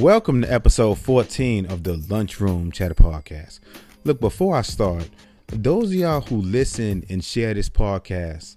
Welcome 0.00 0.42
to 0.42 0.52
episode 0.52 0.98
14 0.98 1.66
of 1.66 1.84
the 1.84 1.96
Lunchroom 2.08 2.72
Chatter 2.72 2.96
Podcast. 2.96 3.60
Look, 4.02 4.18
before 4.18 4.56
I 4.56 4.62
start, 4.62 5.08
those 5.46 5.90
of 5.90 5.94
y'all 5.94 6.20
who 6.20 6.38
listen 6.38 7.04
and 7.08 7.22
share 7.22 7.54
this 7.54 7.68
podcast 7.68 8.56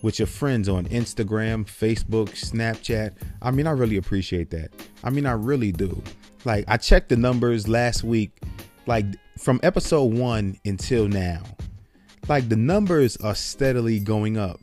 with 0.00 0.18
your 0.18 0.26
friends 0.26 0.66
on 0.66 0.86
Instagram, 0.86 1.66
Facebook, 1.66 2.30
Snapchat, 2.30 3.12
I 3.42 3.50
mean, 3.50 3.66
I 3.66 3.72
really 3.72 3.98
appreciate 3.98 4.48
that. 4.52 4.70
I 5.04 5.10
mean, 5.10 5.26
I 5.26 5.32
really 5.32 5.72
do. 5.72 6.02
Like, 6.46 6.64
I 6.68 6.78
checked 6.78 7.10
the 7.10 7.18
numbers 7.18 7.68
last 7.68 8.02
week, 8.02 8.40
like 8.86 9.04
from 9.38 9.60
episode 9.62 10.14
one 10.14 10.58
until 10.64 11.06
now. 11.06 11.42
Like, 12.28 12.48
the 12.48 12.56
numbers 12.56 13.18
are 13.18 13.34
steadily 13.34 14.00
going 14.00 14.38
up 14.38 14.58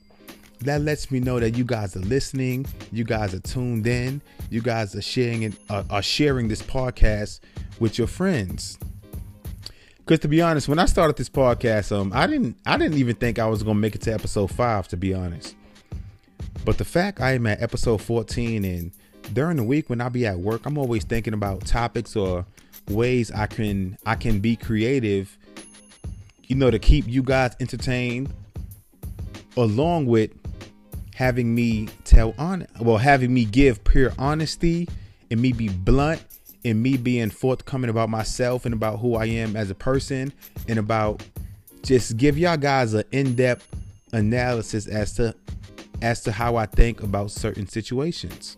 that 0.61 0.81
lets 0.81 1.11
me 1.11 1.19
know 1.19 1.39
that 1.39 1.57
you 1.57 1.63
guys 1.63 1.95
are 1.95 2.01
listening 2.01 2.66
you 2.91 3.03
guys 3.03 3.34
are 3.34 3.39
tuned 3.39 3.85
in 3.85 4.21
you 4.49 4.61
guys 4.61 4.95
are 4.95 5.02
sharing 5.02 5.43
it 5.43 5.53
uh, 5.70 5.84
are 5.89 6.02
sharing 6.02 6.47
this 6.47 6.61
podcast 6.61 7.39
with 7.80 7.97
your 7.97 8.07
friends. 8.07 8.77
Because 9.97 10.20
to 10.20 10.27
be 10.27 10.41
honest 10.41 10.67
when 10.67 10.80
i 10.80 10.85
started 10.85 11.17
this 11.17 11.30
podcast 11.30 11.91
um 11.91 12.11
i 12.13 12.27
didn't 12.27 12.57
i 12.66 12.77
didn't 12.77 12.97
even 12.97 13.16
think 13.16 13.39
i 13.39 13.47
was 13.47 13.63
gonna 13.63 13.80
make 13.80 13.95
it 13.95 14.02
to 14.02 14.13
episode 14.13 14.52
five 14.52 14.88
to 14.89 14.97
be 14.97 15.13
honest. 15.13 15.55
But 16.63 16.77
the 16.77 16.85
fact 16.85 17.22
i 17.22 17.33
am 17.33 17.47
at 17.47 17.61
episode 17.61 18.02
14 18.02 18.63
and 18.66 18.91
during 19.33 19.58
the 19.58 19.63
week 19.63 19.89
when 19.89 20.02
i 20.02 20.09
be 20.09 20.27
at 20.27 20.38
work 20.38 20.66
i'm 20.66 20.77
always 20.77 21.03
thinking 21.03 21.33
about 21.33 21.66
topics 21.66 22.16
or 22.16 22.45
ways 22.89 23.31
i 23.31 23.47
can 23.47 23.97
i 24.05 24.13
can 24.13 24.39
be 24.39 24.55
creative 24.55 25.35
you 26.44 26.55
know 26.55 26.69
to 26.69 26.77
keep 26.77 27.08
you 27.08 27.23
guys 27.23 27.55
entertained 27.59 28.31
along 29.58 30.05
with 30.05 30.30
having 31.15 31.55
me 31.55 31.87
tell 32.03 32.35
on 32.37 32.67
well 32.81 32.97
having 32.97 33.33
me 33.33 33.45
give 33.45 33.81
pure 33.85 34.11
honesty 34.19 34.88
and 35.31 35.41
me 35.41 35.53
be 35.53 35.69
blunt 35.69 36.22
and 36.66 36.83
me 36.83 36.97
being 36.97 37.30
forthcoming 37.30 37.89
about 37.89 38.09
myself 38.09 38.66
and 38.66 38.73
about 38.73 38.99
who 38.99 39.16
I 39.16 39.25
am 39.25 39.55
as 39.55 39.69
a 39.69 39.75
person 39.75 40.33
and 40.67 40.77
about 40.77 41.23
just 41.83 42.17
give 42.17 42.38
y'all 42.38 42.57
guys 42.57 42.94
an 42.94 43.05
in-depth 43.11 43.66
analysis 44.11 44.88
as 44.88 45.13
to 45.13 45.33
as 46.02 46.22
to 46.23 46.33
how 46.33 46.57
I 46.57 46.66
think 46.66 47.02
about 47.02 47.31
certain 47.31 47.67
situations. 47.67 48.57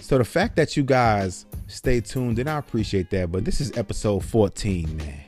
So 0.00 0.16
the 0.16 0.24
fact 0.24 0.56
that 0.56 0.74
you 0.76 0.82
guys 0.84 1.44
stay 1.66 2.00
tuned 2.00 2.38
and 2.38 2.48
I 2.48 2.56
appreciate 2.56 3.10
that, 3.10 3.30
but 3.30 3.44
this 3.44 3.60
is 3.60 3.76
episode 3.76 4.24
14, 4.24 4.96
man. 4.96 5.20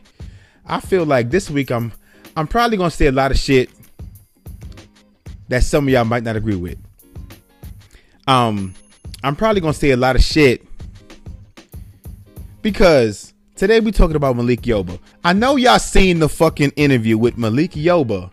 I 0.65 0.81
feel 0.81 1.05
like 1.05 1.31
this 1.31 1.51
week 1.51 1.71
I'm 1.71 1.93
I'm 2.35 2.47
probably 2.47 2.79
gonna 2.79 2.91
say 2.91 3.07
a 3.09 3.13
lot 3.13 3.31
of 3.31 3.39
shit 3.39 3.69
that 5.49 5.63
some 5.63 5.87
of 5.87 5.93
y'all 5.93 6.05
might 6.05 6.23
not 6.23 6.37
agree 6.37 6.57
with. 6.57 6.79
Um, 8.27 8.75
I'm 9.23 9.37
probably 9.37 9.61
gonna 9.61 9.75
say 9.75 9.91
a 9.91 9.97
lot 9.97 10.17
of 10.17 10.23
shit 10.23 10.67
because 12.63 13.35
today 13.57 13.81
we 13.81 13.93
talking 13.93 14.17
about 14.17 14.37
Malik 14.37 14.63
Yoba. 14.63 14.99
I 15.23 15.33
know 15.33 15.57
y'all 15.57 15.79
seen 15.79 16.19
the 16.19 16.29
fucking 16.29 16.71
interview 16.77 17.19
with 17.19 17.37
Malik 17.37 17.73
Yoba. 17.73 18.31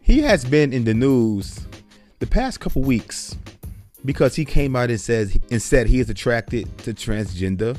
He 0.00 0.20
has 0.20 0.44
been 0.44 0.72
in 0.72 0.84
the 0.84 0.94
news 0.94 1.66
the 2.18 2.26
past 2.26 2.60
couple 2.60 2.82
weeks 2.82 3.36
because 4.04 4.34
he 4.36 4.44
came 4.44 4.76
out 4.76 4.90
and 4.90 5.00
says 5.00 5.38
and 5.50 5.62
said 5.62 5.86
he 5.86 6.00
is 6.00 6.10
attracted 6.10 6.76
to 6.78 6.92
transgender 6.92 7.76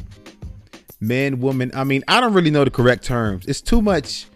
men, 0.99 1.39
woman. 1.39 1.71
I 1.73 1.83
mean, 1.83 2.03
I 2.07 2.19
don't 2.19 2.33
really 2.33 2.51
know 2.51 2.63
the 2.63 2.71
correct 2.71 3.03
terms. 3.03 3.45
It's 3.45 3.61
too 3.61 3.81
much, 3.81 4.27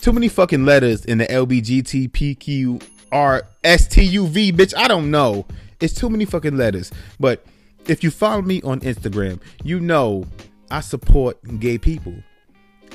too 0.00 0.12
many 0.12 0.28
fucking 0.28 0.64
letters 0.64 1.04
in 1.04 1.18
the 1.18 1.26
LBGTPQ 1.26 2.82
or 3.12 3.42
STUV, 3.62 4.52
bitch. 4.52 4.74
I 4.76 4.88
don't 4.88 5.10
know. 5.10 5.46
It's 5.80 5.94
too 5.94 6.08
many 6.08 6.24
fucking 6.24 6.56
letters. 6.56 6.90
But 7.20 7.44
if 7.86 8.02
you 8.02 8.10
follow 8.10 8.42
me 8.42 8.62
on 8.62 8.80
Instagram, 8.80 9.40
you 9.62 9.78
know 9.78 10.24
I 10.70 10.80
support 10.80 11.38
gay 11.60 11.78
people. 11.78 12.14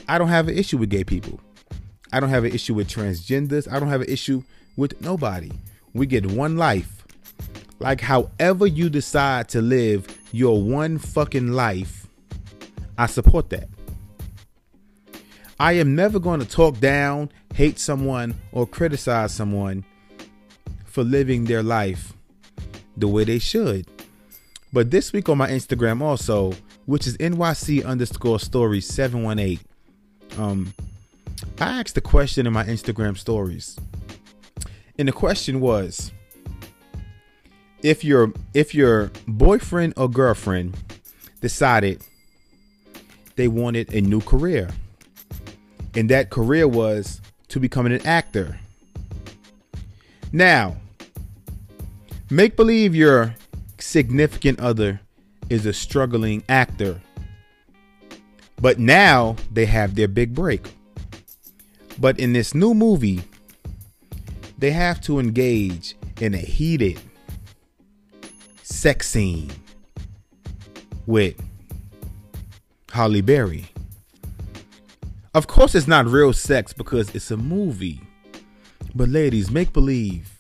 I 0.08 0.18
don't 0.18 0.30
have 0.30 0.48
an 0.48 0.58
issue 0.58 0.78
with 0.78 0.90
gay 0.90 1.04
people. 1.04 1.40
I 2.12 2.20
don't 2.20 2.30
have 2.30 2.46
an 2.46 2.54
issue 2.54 2.74
with 2.74 2.88
transgenders. 2.88 3.72
I 3.72 3.80
don't 3.80 3.90
have 3.90 4.02
an 4.02 4.10
issue 4.10 4.44
with 4.76 5.00
nobody. 5.02 5.52
We 5.94 6.06
get 6.08 6.26
one 6.26 6.58
life. 6.58 7.06
Like, 7.80 8.02
however 8.02 8.66
you 8.66 8.90
decide 8.90 9.50
to 9.50 9.62
live 9.62 10.08
your 10.32 10.62
one 10.62 10.98
fucking 10.98 11.52
life, 11.52 12.08
I 12.98 13.06
support 13.06 13.50
that. 13.52 13.70
I 15.60 15.74
am 15.74 15.96
never 15.96 16.20
going 16.20 16.40
to 16.40 16.46
talk 16.48 16.80
down, 16.80 17.30
hate 17.54 17.78
someone, 17.78 18.36
or 18.52 18.66
criticize 18.66 19.34
someone 19.34 19.86
for 20.98 21.04
living 21.04 21.46
their 21.46 21.62
life 21.62 22.14
the 22.98 23.08
way 23.08 23.24
they 23.24 23.38
should. 23.38 23.86
But 24.74 24.90
this 24.90 25.14
week 25.14 25.30
on 25.30 25.38
my 25.38 25.48
Instagram 25.48 26.02
also, 26.02 26.54
which 26.88 27.06
is 27.06 27.16
NYC 27.18 27.86
underscore 27.86 28.40
story 28.40 28.82
718, 28.82 29.60
um, 30.40 30.74
I 31.62 31.82
asked 31.82 31.96
a 31.98 32.02
question 32.02 32.48
in 32.48 32.54
my 32.54 32.64
Instagram 32.64 33.16
stories. 33.16 33.78
And 34.98 35.08
the 35.08 35.12
question 35.12 35.60
was 35.60 36.12
if 37.84 38.04
your 38.04 38.34
if 38.56 38.74
your 38.74 39.12
boyfriend 39.28 39.94
or 39.98 40.10
girlfriend 40.10 40.76
decided 41.42 42.02
they 43.36 43.48
wanted 43.48 43.94
a 43.94 44.02
new 44.02 44.22
career 44.22 44.72
and 45.94 46.10
that 46.10 46.32
career 46.32 46.68
was 46.68 47.22
to 47.50 47.60
becoming 47.60 47.94
an 47.94 48.04
actor. 48.08 48.60
Now, 50.32 50.78
Make 52.30 52.58
believe 52.58 52.94
your 52.94 53.36
significant 53.80 54.60
other 54.60 55.00
is 55.50 55.66
a 55.66 55.72
struggling 55.72 56.44
actor, 56.50 57.00
but 58.62 58.80
now 58.80 59.38
they 59.50 59.66
have 59.66 59.96
their 59.96 60.10
big 60.10 60.36
break. 60.36 60.70
But 61.98 62.20
in 62.20 62.34
this 62.34 62.54
new 62.54 62.74
movie, 62.74 63.24
they 64.58 64.72
have 64.72 65.00
to 65.02 65.20
engage 65.20 65.96
in 66.20 66.34
a 66.34 66.40
heated 66.40 67.00
sex 68.62 69.08
scene 69.08 69.50
with 71.06 71.42
Halle 72.92 73.22
Berry. 73.22 73.68
Of 75.34 75.48
course, 75.48 75.76
it's 75.76 75.88
not 75.88 76.08
real 76.08 76.34
sex 76.34 76.74
because 76.74 77.16
it's 77.16 77.32
a 77.32 77.38
movie. 77.38 78.02
But 78.94 79.08
ladies, 79.08 79.50
make 79.50 79.72
believe 79.72 80.37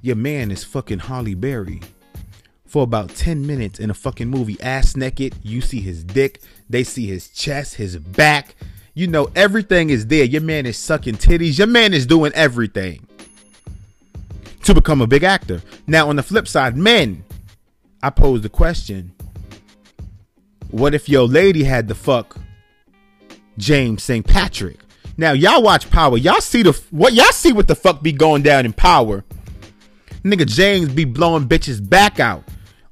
your 0.00 0.16
man 0.16 0.50
is 0.50 0.64
fucking 0.64 1.00
Halle 1.00 1.34
Berry 1.34 1.80
for 2.66 2.82
about 2.82 3.10
10 3.10 3.46
minutes 3.46 3.80
in 3.80 3.90
a 3.90 3.94
fucking 3.94 4.28
movie, 4.28 4.60
ass 4.60 4.96
naked. 4.96 5.34
You 5.42 5.60
see 5.60 5.80
his 5.80 6.04
dick, 6.04 6.40
they 6.68 6.84
see 6.84 7.06
his 7.06 7.28
chest, 7.28 7.76
his 7.76 7.96
back. 7.96 8.54
You 8.94 9.06
know, 9.06 9.30
everything 9.34 9.90
is 9.90 10.06
there. 10.06 10.24
Your 10.24 10.42
man 10.42 10.66
is 10.66 10.76
sucking 10.76 11.16
titties. 11.16 11.58
Your 11.58 11.66
man 11.66 11.94
is 11.94 12.06
doing 12.06 12.32
everything 12.34 13.06
to 14.64 14.74
become 14.74 15.00
a 15.00 15.06
big 15.06 15.24
actor. 15.24 15.62
Now, 15.86 16.08
on 16.08 16.16
the 16.16 16.22
flip 16.22 16.46
side, 16.46 16.76
men, 16.76 17.24
I 18.02 18.10
pose 18.10 18.42
the 18.42 18.48
question 18.48 19.12
what 20.70 20.94
if 20.94 21.08
your 21.08 21.26
lady 21.26 21.64
had 21.64 21.88
to 21.88 21.94
fuck 21.94 22.36
James 23.56 24.02
St. 24.02 24.26
Patrick? 24.26 24.78
Now, 25.16 25.32
y'all 25.32 25.62
watch 25.62 25.90
Power. 25.90 26.18
Y'all 26.18 26.40
see 26.40 26.62
the 26.62 26.78
what 26.90 27.14
y'all 27.14 27.32
see 27.32 27.52
what 27.52 27.66
the 27.66 27.74
fuck 27.74 28.02
be 28.02 28.12
going 28.12 28.42
down 28.42 28.66
in 28.66 28.72
Power 28.72 29.24
Nigga 30.24 30.46
James 30.46 30.92
be 30.92 31.04
blowing 31.04 31.48
bitches 31.48 31.86
back 31.86 32.18
out. 32.18 32.44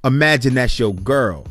Imagine 0.04 0.54
that's 0.54 0.78
your 0.78 0.94
girl. 0.94 1.46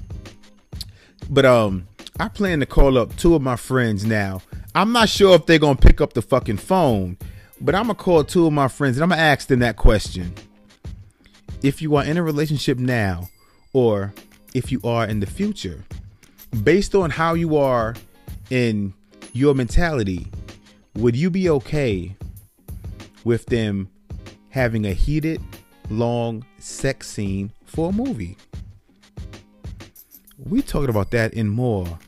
But 1.30 1.46
um, 1.46 1.88
I 2.20 2.30
plan 2.30 2.60
to 2.62 2.66
call 2.66 2.98
up 2.98 3.16
two 3.18 3.36
of 3.36 3.42
my 3.42 3.58
friends 3.58 4.06
now. 4.06 4.42
I'm 4.74 4.92
not 4.92 5.10
sure 5.10 5.36
if 5.36 5.46
they're 5.46 5.60
gonna 5.60 5.76
pick 5.76 6.00
up 6.00 6.14
the 6.14 6.22
fucking 6.22 6.58
phone, 6.58 7.18
but 7.60 7.76
I'm 7.76 7.84
gonna 7.84 7.96
call 7.96 8.24
two 8.24 8.46
of 8.48 8.54
my 8.54 8.68
friends 8.68 8.98
and 8.98 9.04
I'm 9.04 9.10
gonna 9.10 9.22
ask 9.22 9.48
them 9.48 9.60
that 9.60 9.76
question. 9.76 10.34
If 11.62 11.82
you 11.82 11.96
are 11.96 12.04
in 12.04 12.18
a 12.18 12.24
relationship 12.24 12.78
now, 12.78 13.30
or 13.74 14.14
if 14.54 14.72
you 14.72 14.80
are 14.84 15.06
in 15.06 15.20
the 15.20 15.26
future, 15.26 15.84
based 16.64 16.96
on 16.96 17.10
how 17.10 17.34
you 17.34 17.58
are 17.58 17.96
in 18.50 18.94
your 19.34 19.54
mentality, 19.54 20.28
would 20.96 21.16
you 21.16 21.30
be 21.30 21.50
okay 21.50 22.16
with 23.26 23.46
them 23.48 23.90
having 24.50 24.86
a 24.86 24.94
heated 24.94 25.42
long 25.90 26.46
sex 26.60 27.10
scene 27.10 27.52
for 27.66 27.90
a 27.90 27.94
movie. 27.94 28.38
We 30.38 30.62
talking 30.62 30.90
about 30.90 31.12
that 31.12 31.34
and 31.34 31.50
more 31.50 32.00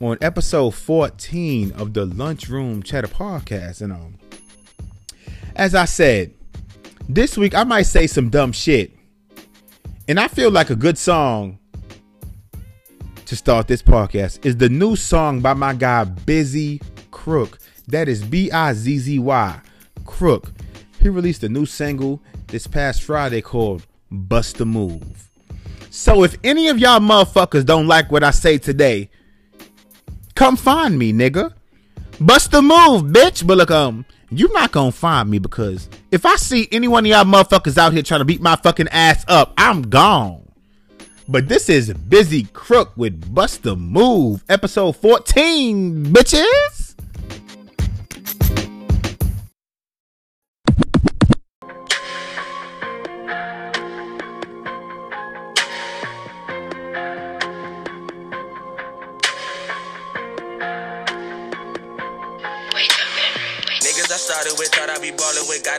on 0.00 0.18
episode 0.20 0.74
14 0.74 1.72
of 1.72 1.94
the 1.94 2.06
Lunchroom 2.06 2.82
Chatter 2.82 3.08
Podcast. 3.08 3.82
And 3.82 3.92
um, 3.92 4.18
as 5.54 5.74
I 5.74 5.84
said, 5.84 6.32
this 7.08 7.36
week 7.38 7.54
I 7.54 7.64
might 7.64 7.82
say 7.82 8.06
some 8.06 8.30
dumb 8.30 8.52
shit. 8.52 8.92
And 10.08 10.20
I 10.20 10.28
feel 10.28 10.50
like 10.50 10.70
a 10.70 10.76
good 10.76 10.98
song 10.98 11.58
to 13.26 13.34
start 13.34 13.66
this 13.66 13.82
podcast 13.82 14.44
is 14.46 14.56
the 14.56 14.68
new 14.68 14.94
song 14.94 15.40
by 15.40 15.52
my 15.52 15.74
guy 15.74 16.04
Bizzy 16.04 16.80
Crook. 17.10 17.58
That 17.88 18.08
is 18.08 18.24
B 18.24 18.50
I 18.50 18.72
Z 18.72 18.98
Z 18.98 19.18
Y 19.18 19.60
Crook. 20.04 20.52
He 21.06 21.10
released 21.10 21.44
a 21.44 21.48
new 21.48 21.66
single 21.66 22.20
this 22.48 22.66
past 22.66 23.00
Friday 23.00 23.40
called 23.40 23.86
Bust 24.10 24.60
a 24.60 24.64
Move. 24.64 25.30
So 25.88 26.24
if 26.24 26.36
any 26.42 26.66
of 26.66 26.80
y'all 26.80 26.98
motherfuckers 26.98 27.64
don't 27.64 27.86
like 27.86 28.10
what 28.10 28.24
I 28.24 28.32
say 28.32 28.58
today, 28.58 29.08
come 30.34 30.56
find 30.56 30.98
me, 30.98 31.12
nigga. 31.12 31.52
Bust 32.20 32.50
the 32.50 32.60
move, 32.60 33.12
bitch. 33.12 33.46
But 33.46 33.58
look, 33.58 33.70
um, 33.70 34.04
you're 34.30 34.52
not 34.52 34.72
gonna 34.72 34.90
find 34.90 35.30
me 35.30 35.38
because 35.38 35.88
if 36.10 36.26
I 36.26 36.34
see 36.34 36.66
any 36.72 36.88
one 36.88 37.06
of 37.06 37.10
y'all 37.12 37.22
motherfuckers 37.22 37.78
out 37.78 37.92
here 37.92 38.02
trying 38.02 38.18
to 38.18 38.24
beat 38.24 38.40
my 38.40 38.56
fucking 38.56 38.88
ass 38.88 39.24
up, 39.28 39.54
I'm 39.56 39.82
gone. 39.82 40.42
But 41.28 41.46
this 41.46 41.68
is 41.68 41.90
Bizzy 41.90 42.52
Crook 42.52 42.90
with 42.96 43.32
Bust 43.32 43.62
the 43.62 43.76
Move, 43.76 44.42
episode 44.48 44.96
14, 44.96 46.06
bitches. 46.06 46.85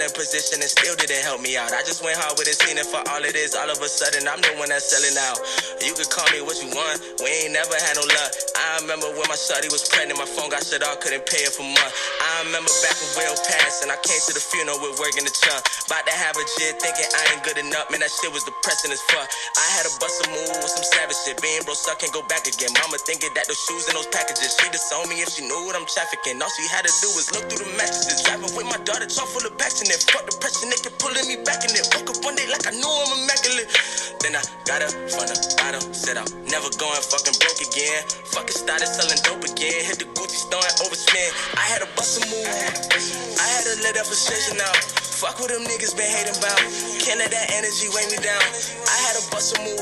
In 0.07 0.13
position 0.15 0.63
and 0.63 0.71
still 0.71 0.95
didn't 0.95 1.19
help 1.27 1.43
me 1.43 1.59
out. 1.59 1.75
I 1.75 1.83
just 1.83 1.99
went 1.99 2.15
hard 2.15 2.39
with 2.39 2.47
it, 2.47 2.55
seen 2.55 2.79
it 2.79 2.87
for 2.87 3.03
all 3.11 3.21
it 3.27 3.35
is. 3.35 3.51
All 3.53 3.67
of 3.67 3.79
a 3.83 3.89
sudden, 3.91 4.23
I'm 4.23 4.39
the 4.39 4.55
one 4.55 4.71
that's 4.71 4.87
selling 4.87 5.15
out. 5.19 5.43
You 5.83 5.91
could 5.91 6.07
call 6.07 6.25
me 6.31 6.39
what 6.39 6.55
you 6.63 6.71
want, 6.71 7.03
we 7.19 7.27
ain't 7.43 7.51
never 7.51 7.75
had 7.75 7.99
no 7.99 8.07
luck. 8.07 8.31
I 8.55 8.79
remember 8.79 9.11
when 9.19 9.27
my 9.27 9.35
shawty 9.35 9.67
was 9.67 9.83
pregnant, 9.91 10.15
my 10.15 10.29
phone 10.29 10.47
got 10.47 10.63
shut 10.63 10.81
off, 10.87 11.03
couldn't 11.03 11.27
pay 11.27 11.43
it 11.43 11.51
for 11.51 11.67
months. 11.67 11.95
I 12.23 12.47
remember 12.47 12.71
back 12.79 12.95
when 13.03 13.11
Will 13.19 13.35
passed, 13.43 13.83
and 13.83 13.91
I 13.91 13.99
came 13.99 14.21
to 14.31 14.33
the 14.33 14.41
funeral 14.41 14.79
with 14.79 14.95
work 14.97 15.19
in 15.19 15.27
the 15.27 15.33
trunk. 15.33 15.61
About 15.85 16.07
to 16.07 16.15
have 16.15 16.39
a 16.39 16.45
jit, 16.55 16.79
thinking 16.79 17.07
I 17.11 17.21
ain't 17.35 17.43
good 17.43 17.59
enough, 17.59 17.91
man, 17.91 17.99
that 17.99 18.11
shit 18.13 18.31
was 18.31 18.47
depressing 18.47 18.95
as 18.95 19.03
fuck. 19.11 19.27
I 19.59 19.67
had 19.75 19.83
a 19.85 19.93
bust 19.99 20.23
a 20.23 20.25
move 20.31 20.55
with 20.63 20.71
some 20.71 20.87
savage 20.87 21.19
shit, 21.27 21.37
being 21.43 21.67
bro, 21.67 21.75
so 21.75 21.91
I 21.91 21.97
can't 21.99 22.15
go 22.15 22.23
back 22.31 22.47
again. 22.47 22.71
Mama 22.79 22.95
thinking 23.03 23.33
that 23.35 23.49
those 23.51 23.59
shoes 23.59 23.89
and 23.91 23.95
those 23.97 24.09
packages, 24.09 24.55
she 24.55 24.67
disowned 24.71 25.09
me 25.11 25.19
if 25.19 25.29
she 25.35 25.43
knew 25.43 25.61
what 25.67 25.75
I'm 25.75 25.87
trafficking. 25.89 26.39
All 26.39 26.51
she 26.55 26.63
had 26.71 26.87
to 26.87 26.93
do 27.03 27.09
was 27.17 27.27
look 27.35 27.49
through 27.51 27.65
the 27.65 27.71
mattresses, 27.75 28.23
driving 28.23 28.53
with 28.55 28.67
my 28.69 28.79
daughter, 28.87 29.09
trunk 29.09 29.29
full 29.33 29.45
of 29.45 29.57
passion, 29.57 29.89
and 29.97 30.05
fuck 30.13 30.25
depression. 30.29 30.69
They 30.69 30.77
keep 30.77 30.93
pulling 31.01 31.25
me 31.25 31.41
back 31.41 31.65
in 31.65 31.73
it. 31.73 31.85
Woke 31.97 32.13
up 32.13 32.21
one 32.21 32.37
day 32.37 32.45
like 32.53 32.65
I 32.69 32.73
knew 32.77 32.85
I'm 32.85 33.25
immaculate. 33.25 33.67
Then 34.21 34.37
I 34.37 34.43
got 34.69 34.85
up 34.85 34.93
from 35.09 35.25
the 35.25 35.37
bottom, 35.57 35.81
said 35.93 36.17
I'm 36.21 36.29
never 36.45 36.69
going 36.77 37.01
fucking 37.01 37.37
broke 37.41 37.61
again. 37.65 38.05
Fucking 38.33 38.57
started 38.57 38.89
selling 38.89 39.17
dope 39.25 39.41
again. 39.41 39.81
Hit 39.89 39.97
the 39.97 40.07
Gucci 40.13 40.37
store 40.37 40.61
and 40.61 40.77
overspend. 40.85 41.31
I 41.57 41.65
had 41.65 41.81
a 41.81 41.89
bust 41.97 42.21
a 42.21 42.29
move. 42.29 42.45
I 42.45 43.45
had 43.57 43.63
to 43.65 43.73
let 43.81 43.97
that 43.97 44.05
frustration 44.05 44.61
out. 44.61 44.77
Fuck 45.17 45.41
what 45.41 45.49
them 45.49 45.65
niggas 45.65 45.97
been 45.97 46.05
hating 46.05 46.37
about. 46.37 46.61
Can't 47.01 47.17
let 47.17 47.33
that 47.33 47.49
energy 47.57 47.89
weigh 47.89 48.05
me 48.13 48.21
down. 48.21 48.43
I 48.85 48.97
had 49.09 49.17
a 49.17 49.23
bust 49.33 49.57
a 49.57 49.65
move. 49.65 49.81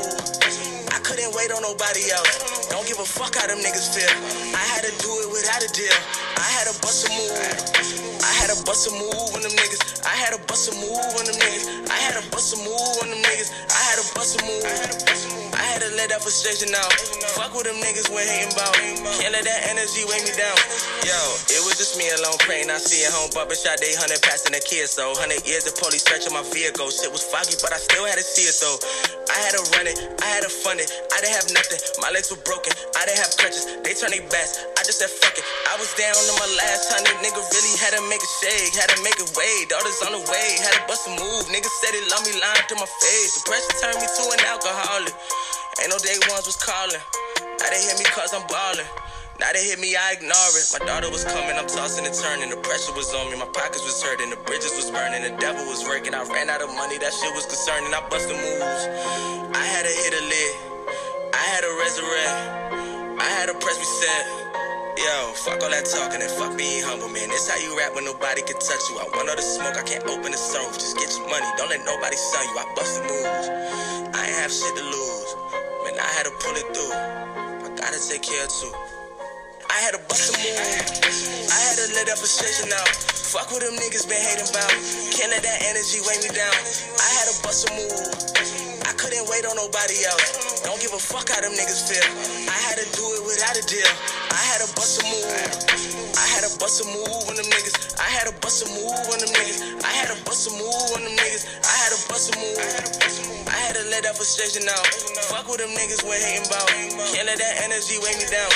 I 0.95 0.99
couldn't 1.03 1.35
wait 1.35 1.51
on 1.51 1.59
nobody 1.59 2.07
else. 2.15 2.71
Don't 2.71 2.87
give 2.87 2.99
a 3.03 3.07
fuck 3.07 3.35
how 3.35 3.47
them 3.47 3.59
niggas 3.59 3.91
feel. 3.91 4.11
I 4.55 4.63
had 4.63 4.87
to 4.87 4.93
do 5.03 5.11
it 5.23 5.27
without 5.27 5.59
a 5.59 5.69
deal. 5.75 5.97
I 6.39 6.47
had 6.55 6.71
a 6.71 6.75
bust 6.79 7.03
a 7.03 7.09
move. 7.11 8.04
I 8.25 8.33
had 8.33 8.49
a 8.49 8.57
bust 8.65 8.87
a 8.89 8.91
move 8.91 9.13
on 9.35 9.41
them 9.43 9.51
niggas. 9.51 10.01
I 10.03 10.09
had 10.09 10.33
a 10.33 10.41
bust 10.47 10.73
a 10.73 10.75
move 10.75 10.97
on 10.97 11.25
them 11.25 11.35
niggas. 11.35 11.89
I 11.91 11.97
had 12.01 12.17
a 12.17 12.31
bust 12.31 12.55
a 12.55 12.57
move 12.57 12.73
on 13.03 13.09
them 13.11 13.21
niggas. 13.21 13.51
I 13.69 13.81
had 13.85 13.99
a 14.01 14.05
bust 14.15 14.41
a 14.41 14.45
move. 14.45 14.65
I 14.65 14.69
had 14.69 15.44
to 15.85 15.93
let 15.95 16.09
that 16.09 16.21
frustration 16.25 16.73
out. 16.73 16.89
Fuck 17.37 17.53
with 17.53 17.69
them 17.69 17.77
niggas 17.77 18.09
when 18.09 18.25
hating 18.25 18.49
about. 18.57 18.73
Can't 19.21 19.29
let 19.29 19.45
that 19.45 19.69
energy 19.69 20.01
weigh 20.09 20.23
me 20.25 20.33
down. 20.33 20.57
Yo, 21.05 21.19
it 21.53 21.61
was 21.61 21.77
just 21.77 21.93
me 22.01 22.09
alone 22.09 22.37
praying. 22.41 22.73
I 22.73 22.81
see 22.81 23.05
a 23.05 23.11
home 23.13 23.29
bumping 23.37 23.59
shot 23.59 23.77
they 23.77 23.93
hundred 23.93 24.21
passing 24.25 24.57
the 24.57 24.61
kid. 24.63 24.89
So 24.89 25.13
hundred 25.13 25.45
years 25.45 25.69
of 25.69 25.77
police 25.77 26.01
searching 26.01 26.33
my 26.33 26.41
vehicle. 26.49 26.89
Shit 26.89 27.13
was 27.13 27.21
foggy, 27.21 27.53
but 27.61 27.69
I 27.69 27.77
still 27.77 28.05
had 28.09 28.17
to 28.17 28.25
see 28.25 28.49
it 28.49 28.57
though. 28.57 28.77
I 29.29 29.37
had 29.45 29.53
to 29.53 29.63
run 29.77 29.85
it. 29.85 29.97
I 30.23 30.27
had 30.33 30.43
to 30.47 30.51
fund 30.51 30.81
it. 30.81 30.89
I 31.13 31.21
didn't 31.21 31.37
have 31.37 31.49
nothing. 31.53 31.79
My 32.01 32.09
legs 32.09 32.33
were 32.33 32.41
broken. 32.41 32.73
I 32.97 33.05
didn't 33.05 33.21
have 33.21 33.33
crutches. 33.37 33.67
They 33.85 33.93
turned 33.93 34.15
their 34.15 34.25
backs. 34.31 34.57
I 34.79 34.81
just 34.87 34.97
said 34.97 35.11
fuck 35.11 35.37
it. 35.37 35.45
I 35.69 35.77
was 35.77 35.91
down 35.99 36.17
to 36.17 36.33
my 36.41 36.49
last 36.57 36.89
hundred. 36.89 37.13
Nigga 37.21 37.41
really 37.41 37.75
had 37.77 37.93
to 37.93 38.01
make 38.09 38.23
a 38.23 38.31
shake, 38.41 38.73
had 38.73 38.89
to 38.89 38.99
make 39.05 39.17
it 39.21 39.29
way. 39.37 39.53
Daughters 39.69 40.01
on 40.07 40.17
the 40.17 40.23
way, 40.33 40.47
had 40.65 40.73
to 40.77 40.81
bust 40.89 41.05
a 41.05 41.13
move. 41.13 41.43
Niggas 41.53 41.75
said 41.83 41.93
it 41.93 42.05
love 42.09 42.23
me 42.25 42.33
lying 42.41 42.65
to 42.73 42.75
my 42.81 42.89
face. 43.05 43.37
Depression 43.37 43.73
turned 43.77 43.99
me 44.01 44.07
to 44.09 44.23
an 44.33 44.41
alcoholic. 44.49 45.13
Ain't 45.81 45.91
no 45.91 45.99
day 45.99 46.15
ones 46.31 46.47
was 46.47 46.55
calling. 46.55 47.03
Now 47.59 47.67
they 47.67 47.81
hit 47.83 47.99
me 47.99 48.05
cause 48.07 48.33
I'm 48.33 48.47
ballin'. 48.47 48.87
Now 49.39 49.51
they 49.51 49.67
hit 49.67 49.79
me, 49.79 49.91
I 49.91 50.15
ignore 50.15 50.55
it. 50.55 50.71
My 50.71 50.79
daughter 50.87 51.11
was 51.11 51.25
coming, 51.25 51.59
I'm 51.59 51.67
tossing 51.67 52.05
and 52.07 52.15
turning. 52.15 52.49
The 52.49 52.55
pressure 52.63 52.95
was 52.95 53.13
on 53.13 53.29
me, 53.29 53.35
my 53.35 53.51
pockets 53.51 53.83
was 53.83 53.99
hurting, 54.01 54.29
the 54.29 54.39
bridges 54.47 54.71
was 54.71 54.89
burning, 54.89 55.27
the 55.27 55.35
devil 55.35 55.67
was 55.67 55.83
working. 55.83 56.15
I 56.15 56.23
ran 56.31 56.49
out 56.49 56.61
of 56.61 56.71
money, 56.73 56.97
that 56.99 57.11
shit 57.11 57.35
was 57.35 57.45
concerning. 57.45 57.91
I 57.91 57.99
busted 58.07 58.39
moves. 58.39 58.83
I 59.51 59.65
had 59.67 59.83
to 59.83 59.91
hit 59.91 60.15
a 60.15 60.23
lid, 60.23 60.53
I 61.35 61.43
had 61.51 61.61
to 61.67 61.71
resurrect, 61.83 63.19
I 63.19 63.27
had 63.35 63.47
to 63.51 63.55
press 63.59 63.75
reset. 63.75 64.44
Yo, 64.95 65.35
fuck 65.35 65.59
all 65.59 65.67
that 65.67 65.83
talking 65.83 66.23
and 66.23 66.31
fuck 66.39 66.55
being 66.55 66.79
humble, 66.79 67.11
man. 67.11 67.27
This 67.27 67.51
how 67.51 67.59
you 67.59 67.75
rap 67.75 67.91
when 67.99 68.07
nobody 68.07 68.39
can 68.47 68.55
touch 68.55 68.79
you. 68.87 68.95
I 68.95 69.03
want 69.11 69.27
all 69.27 69.35
the 69.35 69.43
smoke, 69.43 69.75
I 69.75 69.83
can't 69.83 70.07
open 70.07 70.31
the 70.31 70.39
stove. 70.39 70.71
Just 70.79 70.95
get 70.95 71.11
your 71.19 71.27
money, 71.27 71.43
don't 71.59 71.67
let 71.67 71.83
nobody 71.83 72.15
sell 72.15 72.45
you. 72.47 72.55
I 72.55 72.65
bust 72.79 72.95
the 72.95 73.03
moves. 73.03 73.47
I 74.15 74.19
ain't 74.23 74.39
have 74.39 74.55
shit 74.55 74.71
to 74.71 74.85
lose. 74.87 75.29
Man, 75.83 75.99
I 75.99 76.09
had 76.15 76.31
to 76.31 76.33
pull 76.39 76.55
it 76.55 76.67
through. 76.71 76.95
I 76.95 77.67
gotta 77.75 77.99
take 77.99 78.23
care 78.23 78.47
too. 78.47 78.71
I 79.67 79.83
had 79.83 79.99
to 79.99 80.01
bust 80.07 80.31
a 80.31 80.33
move. 80.39 80.63
I 80.63 81.59
had 81.59 81.75
to 81.75 81.85
let 81.99 82.07
that 82.07 82.15
frustration 82.15 82.71
out. 82.71 82.87
Fuck 83.35 83.51
what 83.51 83.67
them 83.67 83.75
niggas 83.75 84.07
been 84.07 84.23
hating 84.23 84.47
about. 84.47 84.71
Can't 85.11 85.27
let 85.35 85.43
that 85.43 85.59
energy 85.75 85.99
weigh 86.07 86.23
me 86.23 86.31
down. 86.31 86.55
I 86.55 87.07
had 87.19 87.27
to 87.27 87.35
bust 87.43 87.67
a 87.67 87.71
move. 87.75 88.64
I 88.85 88.93
couldn't 88.93 89.25
wait 89.25 89.41
on 89.49 89.57
nobody 89.57 90.05
else. 90.05 90.61
Don't 90.61 90.77
give 90.77 90.93
a 90.93 91.01
fuck 91.01 91.29
how 91.33 91.41
them 91.41 91.57
niggas 91.57 91.89
feel. 91.89 92.05
I 92.45 92.57
had 92.69 92.77
to 92.77 92.85
do 92.93 93.01
it 93.17 93.21
without 93.25 93.57
a 93.57 93.63
deal. 93.65 93.89
I 94.29 94.43
had 94.53 94.61
to 94.61 94.69
bust 94.77 95.01
a 95.01 95.09
move. 95.09 95.25
I 96.13 96.25
had 96.29 96.45
to 96.45 96.53
bust 96.61 96.81
a 96.81 96.85
move 96.93 97.09
on 97.25 97.35
them 97.35 97.49
niggas. 97.49 97.97
I 97.97 98.05
had 98.05 98.29
to 98.29 98.33
bust 98.45 98.61
a 98.61 98.69
move 98.77 98.93
on 99.09 99.17
them 99.17 99.33
niggas. 99.33 99.81
I 99.81 99.89
had 99.89 100.13
to 100.13 100.17
bust 100.25 100.45
a 100.47 100.51
move 100.53 100.69
on 100.93 101.01
them 101.01 101.17
niggas. 101.17 101.49
I 101.65 101.73
had 101.81 101.91
to 101.97 101.99
bust 102.05 102.29
a 102.29 102.37
move. 102.37 102.61
I 103.49 103.57
had 103.57 103.73
to 103.75 103.83
let 103.89 104.05
that 104.05 104.15
frustration 104.15 104.69
out. 104.69 104.85
Fuck 105.33 105.49
with 105.49 105.65
them 105.65 105.73
niggas 105.73 106.05
when 106.05 106.21
hating 106.21 106.45
about. 106.45 106.69
Can't 107.09 107.25
let 107.25 107.41
that 107.41 107.65
energy 107.65 107.97
weigh 107.97 108.13
me 108.21 108.29
down. 108.29 108.53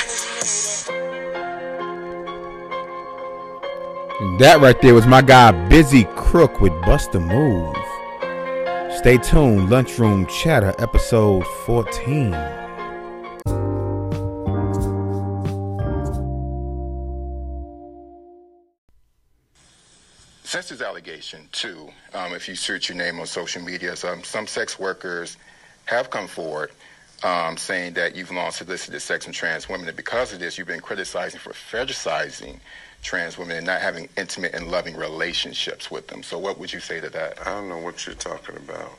That 4.38 4.60
right 4.60 4.80
there 4.80 4.94
was 4.94 5.06
my 5.06 5.22
guy 5.22 5.52
Bizzy 5.68 6.04
Crook 6.14 6.60
with 6.60 6.72
Bust 6.82 7.14
a 7.14 7.20
Move. 7.20 7.74
Stay 9.00 9.16
tuned, 9.16 9.70
Lunchroom 9.70 10.26
Chatter, 10.26 10.74
episode 10.78 11.46
14. 11.64 12.32
Since 20.44 20.68
this 20.68 20.82
allegation, 20.82 21.48
too, 21.50 21.88
um, 22.12 22.34
if 22.34 22.46
you 22.46 22.54
search 22.54 22.90
your 22.90 22.98
name 22.98 23.18
on 23.20 23.26
social 23.26 23.62
media, 23.62 23.96
some, 23.96 24.22
some 24.22 24.46
sex 24.46 24.78
workers 24.78 25.38
have 25.86 26.10
come 26.10 26.26
forward 26.28 26.70
um, 27.22 27.56
saying 27.56 27.94
that 27.94 28.14
you've 28.14 28.30
long 28.30 28.50
solicited 28.50 29.00
sex 29.00 29.24
from 29.24 29.32
trans 29.32 29.66
women, 29.66 29.88
and 29.88 29.96
because 29.96 30.34
of 30.34 30.40
this, 30.40 30.58
you've 30.58 30.66
been 30.66 30.80
criticizing 30.80 31.40
for 31.40 31.54
fetishizing 31.54 32.60
trans 33.02 33.38
women 33.38 33.56
and 33.56 33.66
not 33.66 33.80
having 33.80 34.08
intimate 34.16 34.54
and 34.54 34.70
loving 34.70 34.96
relationships 34.96 35.90
with 35.90 36.06
them. 36.08 36.22
So, 36.22 36.38
what 36.38 36.58
would 36.58 36.72
you 36.72 36.80
say 36.80 37.00
to 37.00 37.08
that? 37.10 37.38
I 37.46 37.50
don't 37.50 37.68
know 37.68 37.78
what 37.78 38.06
you're 38.06 38.14
talking 38.14 38.56
about. 38.56 38.92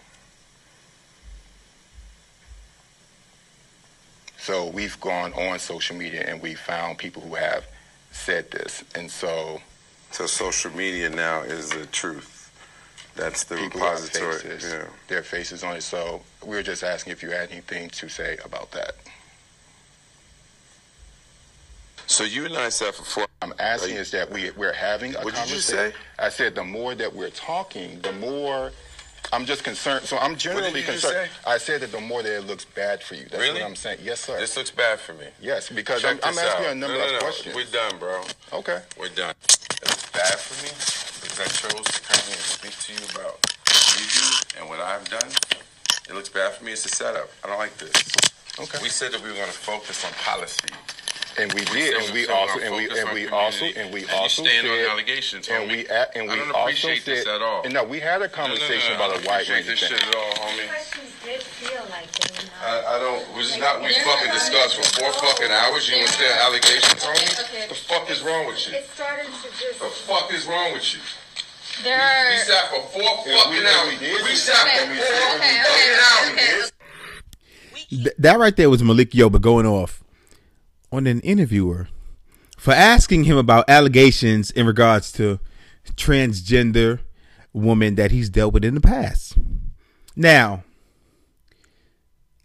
So, 4.38 4.66
we've 4.68 5.00
gone 5.00 5.34
on 5.34 5.60
social 5.60 5.96
media 5.96 6.26
and 6.28 6.42
we 6.42 6.56
found 6.56 6.98
people 6.98 7.22
who 7.22 7.36
have 7.36 7.66
said 8.12 8.50
this, 8.52 8.84
and 8.96 9.10
so 9.10 9.62
so 10.12 10.26
social 10.26 10.72
media 10.76 11.10
now 11.10 11.42
is 11.42 11.70
the 11.70 11.86
truth. 11.86 12.38
That's 13.16 13.44
the 13.46 13.56
People 13.56 13.80
repository. 13.82 14.40
faces, 14.40 14.74
Yeah. 14.74 14.84
their 15.08 15.24
faces 15.24 15.64
on 15.64 15.78
it. 15.78 15.84
So 15.84 16.22
we 16.46 16.56
were 16.58 16.64
just 16.64 16.84
asking 16.84 17.14
if 17.14 17.24
you 17.24 17.30
had 17.32 17.50
anything 17.52 17.90
to 17.92 18.10
say 18.10 18.38
about 18.44 18.72
that. 18.72 18.96
So 22.08 22.24
you 22.24 22.46
and 22.46 22.56
I 22.58 22.70
sat 22.70 22.96
for 22.96 23.04
four. 23.04 23.28
I'm 23.42 23.54
asking 23.60 23.96
is 23.96 24.12
that 24.12 24.30
we 24.32 24.52
we're 24.52 24.74
having 24.74 25.16
a 25.16 25.20
What 25.22 25.34
did 25.36 25.50
you 25.50 25.58
say? 25.58 25.94
I 26.20 26.30
said 26.30 26.56
the 26.56 26.64
more 26.64 26.94
that 26.96 27.14
we're 27.16 27.30
talking, 27.32 28.00
the 28.02 28.12
more 28.14 28.72
I'm 29.34 29.46
just 29.46 29.64
concerned. 29.64 30.06
So 30.06 30.18
I'm 30.18 30.36
generally 30.36 30.84
concerned. 30.84 31.14
say? 31.14 31.30
I 31.48 31.58
said 31.58 31.82
that 31.82 31.92
the 31.92 32.02
more 32.02 32.22
that 32.22 32.36
it 32.38 32.42
looks 32.48 32.66
bad 32.66 33.02
for 33.02 33.16
you. 33.16 33.24
That's 33.24 33.38
Really? 33.42 33.62
what 33.62 33.70
I'm 33.70 33.76
saying. 33.76 34.00
Yes, 34.04 34.20
sir. 34.22 34.38
This 34.38 34.58
looks 34.58 34.72
bad 34.72 35.00
for 35.00 35.14
me. 35.14 35.28
yes, 35.42 35.70
because 35.70 36.04
I'm, 36.04 36.20
I'm 36.24 36.38
asking 36.38 36.66
out. 36.66 36.72
a 36.72 36.76
number 36.76 36.98
no, 36.98 37.02
no, 37.02 37.08
of 37.08 37.14
no. 37.14 37.20
questions. 37.20 37.56
We're 37.56 37.66
done, 37.66 37.98
bro. 37.98 38.24
Okay. 38.52 38.82
We're 39.00 39.10
done. 39.10 39.34
It 39.44 39.88
looks 39.88 40.10
bad 40.12 40.36
for 40.38 40.56
me 40.64 40.70
because 41.24 41.40
I 41.40 41.46
chose 41.48 41.86
to 41.86 42.02
come 42.02 42.20
here 42.28 42.36
and 42.36 42.46
speak 42.60 42.76
to 42.78 42.94
you 42.94 43.00
about 43.16 43.40
what 43.40 43.98
you 43.98 44.06
do 44.20 44.60
and 44.60 44.70
what 44.70 44.80
I've 44.82 45.08
done. 45.10 45.30
It 46.10 46.14
looks 46.14 46.30
bad 46.30 46.52
for 46.54 46.66
me. 46.66 46.74
It's 46.74 46.86
a 46.86 46.90
setup. 46.90 47.30
I 47.44 47.48
don't 47.48 47.58
like 47.60 47.78
this. 47.78 47.94
Okay. 48.60 48.80
We 48.84 48.90
said 48.90 49.14
that 49.14 49.24
we 49.24 49.30
were 49.30 49.36
going 49.36 49.48
to 49.48 49.54
focus 49.54 50.04
on 50.04 50.12
policy. 50.14 50.68
And 51.40 51.48
we 51.54 51.64
did, 51.72 51.96
and 51.96 52.14
we 52.14 52.26
said 52.26 52.30
we're 52.30 52.36
also, 52.36 52.54
gonna 52.60 52.66
and 52.68 52.76
we, 52.76 52.86
focus 52.88 53.00
and 53.00 53.14
we 53.16 53.28
also, 53.30 53.66
and 53.66 53.88
we 53.94 54.02
And 54.04 54.12
also 54.12 54.44
you 54.44 54.50
stand 54.52 54.68
on 54.68 54.76
said, 54.78 54.90
allegations, 54.92 55.48
and 55.48 55.72
we, 55.72 55.88
a- 55.88 56.10
and 56.16 56.30
I 56.30 56.34
we 56.34 56.40
don't 56.40 56.52
also 56.52 56.62
appreciate 56.68 57.04
said, 57.08 57.18
this 57.24 57.28
at 57.28 57.42
all. 57.42 57.64
and 57.64 57.74
no, 57.74 57.84
we 57.88 58.00
had 58.04 58.20
a 58.22 58.28
No, 58.28 58.36
no, 58.36 58.36
no, 58.36 58.36
conversation 58.36 58.90
no, 58.92 58.96
about 59.00 59.10
don't 59.16 59.24
a 59.24 59.28
wide 59.32 59.48
appreciate 59.48 59.56
range 59.56 59.68
this 59.72 59.80
things. 59.80 59.96
shit 59.96 60.08
at 60.12 60.16
all, 60.16 60.32
homie. 60.44 60.68
questions 60.68 61.12
did 61.24 61.42
feel 61.56 61.84
like 61.88 62.12
they 62.12 62.28
were 62.36 62.46
not 62.52 62.68
I, 62.68 62.96
I 62.96 63.00
don't. 63.00 63.22
Was 63.38 63.48
this 63.48 63.60
not 63.64 63.80
we 63.80 63.94
fucking 64.04 64.32
discussed 64.36 64.76
for 64.76 64.84
four 65.00 65.12
fucking 65.24 65.52
hours? 65.56 65.88
You 65.88 65.96
understand 66.04 66.36
allegations 66.44 67.00
on 67.08 67.16
me? 67.16 67.28
Okay. 67.48 67.66
The 67.72 67.80
fuck 67.80 68.12
is 68.12 68.20
wrong 68.28 68.46
with 68.52 68.60
you? 68.68 68.76
It 68.76 68.86
started 68.92 69.32
to 69.32 69.48
just. 69.56 69.80
The 69.80 69.88
fuck 69.88 70.28
is 70.36 70.44
wrong 70.46 70.74
with 70.76 70.84
you? 70.94 71.00
There 71.88 71.96
We 71.96 72.36
are. 72.36 72.44
sat 72.44 72.68
for 72.76 72.82
four 72.92 73.08
fucking 73.24 73.64
hours. 73.66 73.88
we 73.88 73.98
did. 74.04 74.20
We 74.28 74.36
sat 74.36 74.68
for 74.68 74.84
four 75.00 75.16
fucking 75.32 75.58
hours. 75.64 76.36
okay, 76.36 76.60
okay. 76.60 76.70
Th- 78.04 78.16
that 78.20 78.38
right 78.40 78.56
there 78.56 78.70
was 78.70 78.84
Malik 78.84 79.12
Yoba 79.12 79.40
going 79.40 79.66
off 79.66 80.01
on 80.92 81.08
an 81.08 81.20
interviewer 81.22 81.88
for 82.58 82.74
asking 82.74 83.24
him 83.24 83.38
about 83.38 83.70
allegations 83.70 84.52
in 84.52 84.66
regards 84.66 85.12
to 85.14 85.40
transgender 85.96 87.00
woman 87.54 87.96
that 87.96 88.12
he's 88.12 88.30
dealt 88.30 88.54
with 88.54 88.64
in 88.64 88.76
the 88.76 88.82
past. 88.82 89.38
Now, 90.16 90.64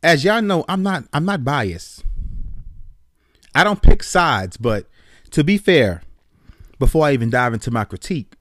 as 0.03 0.25
y'all 0.25 0.43
know, 0.43 0.65
I'm 0.69 0.83
not 0.83 1.05
I'm 1.13 1.25
not 1.25 1.45
biased. 1.45 2.05
I 3.55 3.65
don't 3.65 3.83
pick 3.83 4.03
sides, 4.03 4.57
but 4.57 4.87
to 5.31 5.43
be 5.43 5.59
fair, 5.59 6.03
before 6.79 7.07
I 7.07 7.13
even 7.13 7.31
dive 7.31 7.55
into 7.55 7.71
my 7.71 7.85
critique, 7.85 8.35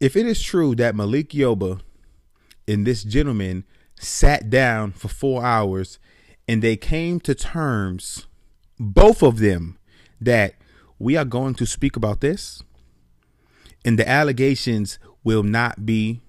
if 0.00 0.16
it 0.16 0.26
is 0.26 0.42
true 0.42 0.74
that 0.76 0.94
Malik 0.94 1.30
Yoba 1.30 1.80
and 2.68 2.86
this 2.86 3.02
gentleman 3.02 3.64
sat 3.98 4.50
down 4.50 4.92
for 4.92 5.08
four 5.08 5.44
hours 5.44 5.98
and 6.48 6.62
they 6.62 6.76
came 6.76 7.20
to 7.20 7.34
terms, 7.34 8.26
both 8.78 9.22
of 9.22 9.38
them, 9.38 9.78
that 10.20 10.54
we 10.98 11.16
are 11.16 11.24
going 11.24 11.54
to 11.54 11.66
speak 11.66 11.96
about 11.96 12.20
this 12.20 12.62
and 13.86 13.96
the 13.96 14.08
allegations 14.08 14.98
will 15.22 15.44
not 15.44 15.86
be 15.86 16.20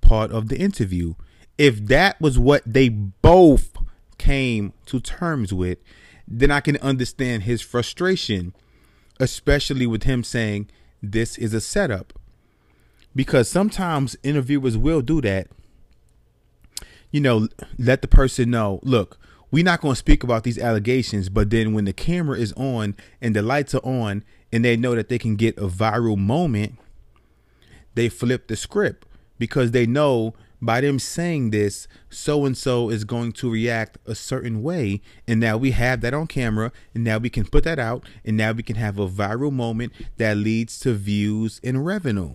part 0.00 0.32
of 0.32 0.48
the 0.48 0.58
interview. 0.58 1.14
If 1.56 1.86
that 1.86 2.20
was 2.20 2.38
what 2.38 2.62
they 2.66 2.88
both 2.88 3.72
came 4.18 4.72
to 4.86 4.98
terms 4.98 5.54
with, 5.54 5.78
then 6.26 6.50
I 6.50 6.60
can 6.60 6.76
understand 6.78 7.44
his 7.44 7.62
frustration, 7.62 8.52
especially 9.20 9.86
with 9.86 10.02
him 10.02 10.24
saying 10.24 10.68
this 11.00 11.38
is 11.38 11.54
a 11.54 11.60
setup. 11.60 12.12
Because 13.14 13.48
sometimes 13.48 14.16
interviewers 14.24 14.76
will 14.76 15.02
do 15.02 15.20
that 15.20 15.46
you 17.14 17.20
know, 17.20 17.46
let 17.78 18.02
the 18.02 18.08
person 18.08 18.50
know, 18.50 18.80
look, 18.82 19.20
we're 19.52 19.62
not 19.62 19.80
going 19.80 19.92
to 19.92 19.98
speak 19.98 20.24
about 20.24 20.42
these 20.42 20.58
allegations, 20.58 21.28
but 21.28 21.48
then 21.48 21.72
when 21.72 21.84
the 21.84 21.92
camera 21.92 22.36
is 22.36 22.52
on 22.54 22.96
and 23.20 23.36
the 23.36 23.40
lights 23.40 23.72
are 23.72 23.86
on 23.86 24.24
and 24.52 24.64
they 24.64 24.76
know 24.76 24.96
that 24.96 25.08
they 25.08 25.16
can 25.16 25.36
get 25.36 25.56
a 25.56 25.68
viral 25.68 26.18
moment, 26.18 26.74
they 27.94 28.08
flip 28.08 28.48
the 28.48 28.56
script 28.56 29.06
because 29.38 29.70
they 29.70 29.86
know 29.86 30.34
by 30.60 30.80
them 30.80 30.98
saying 30.98 31.50
this, 31.50 31.86
so 32.10 32.44
and 32.44 32.58
so 32.58 32.90
is 32.90 33.04
going 33.04 33.30
to 33.30 33.48
react 33.48 33.96
a 34.06 34.16
certain 34.16 34.60
way. 34.64 35.00
And 35.28 35.38
now 35.38 35.56
we 35.56 35.70
have 35.70 36.00
that 36.00 36.14
on 36.14 36.26
camera, 36.26 36.72
and 36.94 37.04
now 37.04 37.18
we 37.18 37.30
can 37.30 37.44
put 37.44 37.62
that 37.62 37.78
out, 37.78 38.04
and 38.24 38.36
now 38.36 38.50
we 38.50 38.64
can 38.64 38.74
have 38.74 38.98
a 38.98 39.06
viral 39.06 39.52
moment 39.52 39.92
that 40.16 40.36
leads 40.36 40.80
to 40.80 40.94
views 40.94 41.60
and 41.62 41.86
revenue. 41.86 42.34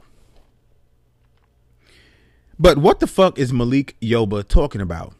But 2.59 2.77
what 2.77 2.99
the 2.99 3.07
fuck 3.07 3.39
is 3.39 3.53
Malik 3.53 3.95
Yoba 4.01 4.45
talking 4.45 4.81
about? 4.81 5.13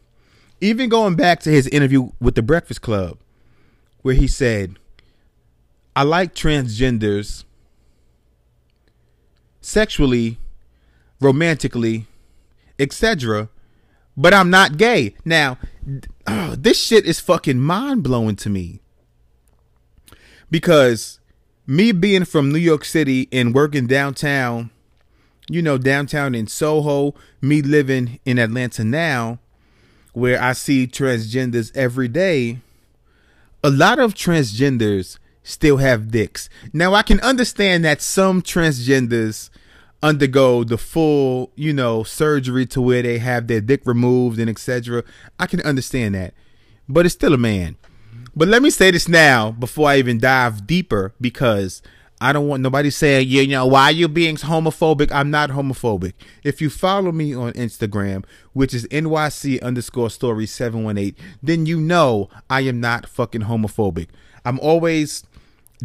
Even 0.60 0.90
going 0.90 1.16
back 1.16 1.40
to 1.40 1.50
his 1.50 1.66
interview 1.68 2.10
with 2.20 2.34
the 2.34 2.42
Breakfast 2.42 2.82
Club, 2.82 3.16
where 4.02 4.14
he 4.14 4.26
said, 4.26 4.78
I 5.96 6.02
like 6.02 6.34
transgenders 6.34 7.44
sexually, 9.62 10.38
romantically, 11.18 12.06
etc., 12.78 13.48
but 14.16 14.34
I'm 14.34 14.50
not 14.50 14.76
gay. 14.76 15.14
Now, 15.24 15.56
oh, 16.26 16.54
this 16.58 16.78
shit 16.78 17.06
is 17.06 17.20
fucking 17.20 17.58
mind 17.58 18.02
blowing 18.02 18.36
to 18.36 18.50
me. 18.50 18.80
Because 20.50 21.20
me 21.66 21.92
being 21.92 22.26
from 22.26 22.52
New 22.52 22.58
York 22.58 22.84
City 22.84 23.28
and 23.32 23.54
working 23.54 23.86
downtown, 23.86 24.70
you 25.50 25.62
know, 25.62 25.76
downtown 25.76 26.34
in 26.34 26.46
Soho, 26.46 27.14
me 27.40 27.60
living 27.60 28.20
in 28.24 28.38
Atlanta 28.38 28.84
now, 28.84 29.40
where 30.12 30.40
I 30.40 30.52
see 30.52 30.86
transgenders 30.86 31.76
every 31.76 32.08
day, 32.08 32.58
a 33.62 33.70
lot 33.70 33.98
of 33.98 34.14
transgenders 34.14 35.18
still 35.42 35.78
have 35.78 36.10
dicks. 36.10 36.48
Now, 36.72 36.94
I 36.94 37.02
can 37.02 37.20
understand 37.20 37.84
that 37.84 38.00
some 38.00 38.42
transgenders 38.42 39.50
undergo 40.02 40.64
the 40.64 40.78
full, 40.78 41.50
you 41.56 41.72
know, 41.72 42.04
surgery 42.04 42.64
to 42.66 42.80
where 42.80 43.02
they 43.02 43.18
have 43.18 43.48
their 43.48 43.60
dick 43.60 43.82
removed 43.84 44.38
and 44.38 44.48
etc. 44.48 45.02
I 45.38 45.46
can 45.46 45.60
understand 45.62 46.14
that. 46.14 46.32
But 46.88 47.06
it's 47.06 47.14
still 47.14 47.34
a 47.34 47.38
man. 47.38 47.76
But 48.34 48.48
let 48.48 48.62
me 48.62 48.70
say 48.70 48.90
this 48.92 49.08
now 49.08 49.50
before 49.50 49.88
I 49.88 49.98
even 49.98 50.18
dive 50.18 50.66
deeper 50.66 51.12
because 51.20 51.82
I 52.20 52.34
don't 52.34 52.48
want 52.48 52.62
nobody 52.62 52.90
saying, 52.90 53.28
you 53.28 53.46
know, 53.46 53.66
why 53.66 53.84
are 53.84 53.92
you 53.92 54.06
being 54.06 54.36
homophobic? 54.36 55.10
I'm 55.10 55.30
not 55.30 55.50
homophobic. 55.50 56.12
If 56.44 56.60
you 56.60 56.68
follow 56.68 57.12
me 57.12 57.34
on 57.34 57.52
Instagram, 57.54 58.24
which 58.52 58.74
is 58.74 58.86
NYC 58.88 59.62
underscore 59.62 60.10
story 60.10 60.44
718, 60.44 61.14
then 61.42 61.64
you 61.64 61.80
know 61.80 62.28
I 62.50 62.60
am 62.62 62.78
not 62.78 63.08
fucking 63.08 63.42
homophobic. 63.42 64.08
I'm 64.44 64.60
always 64.60 65.24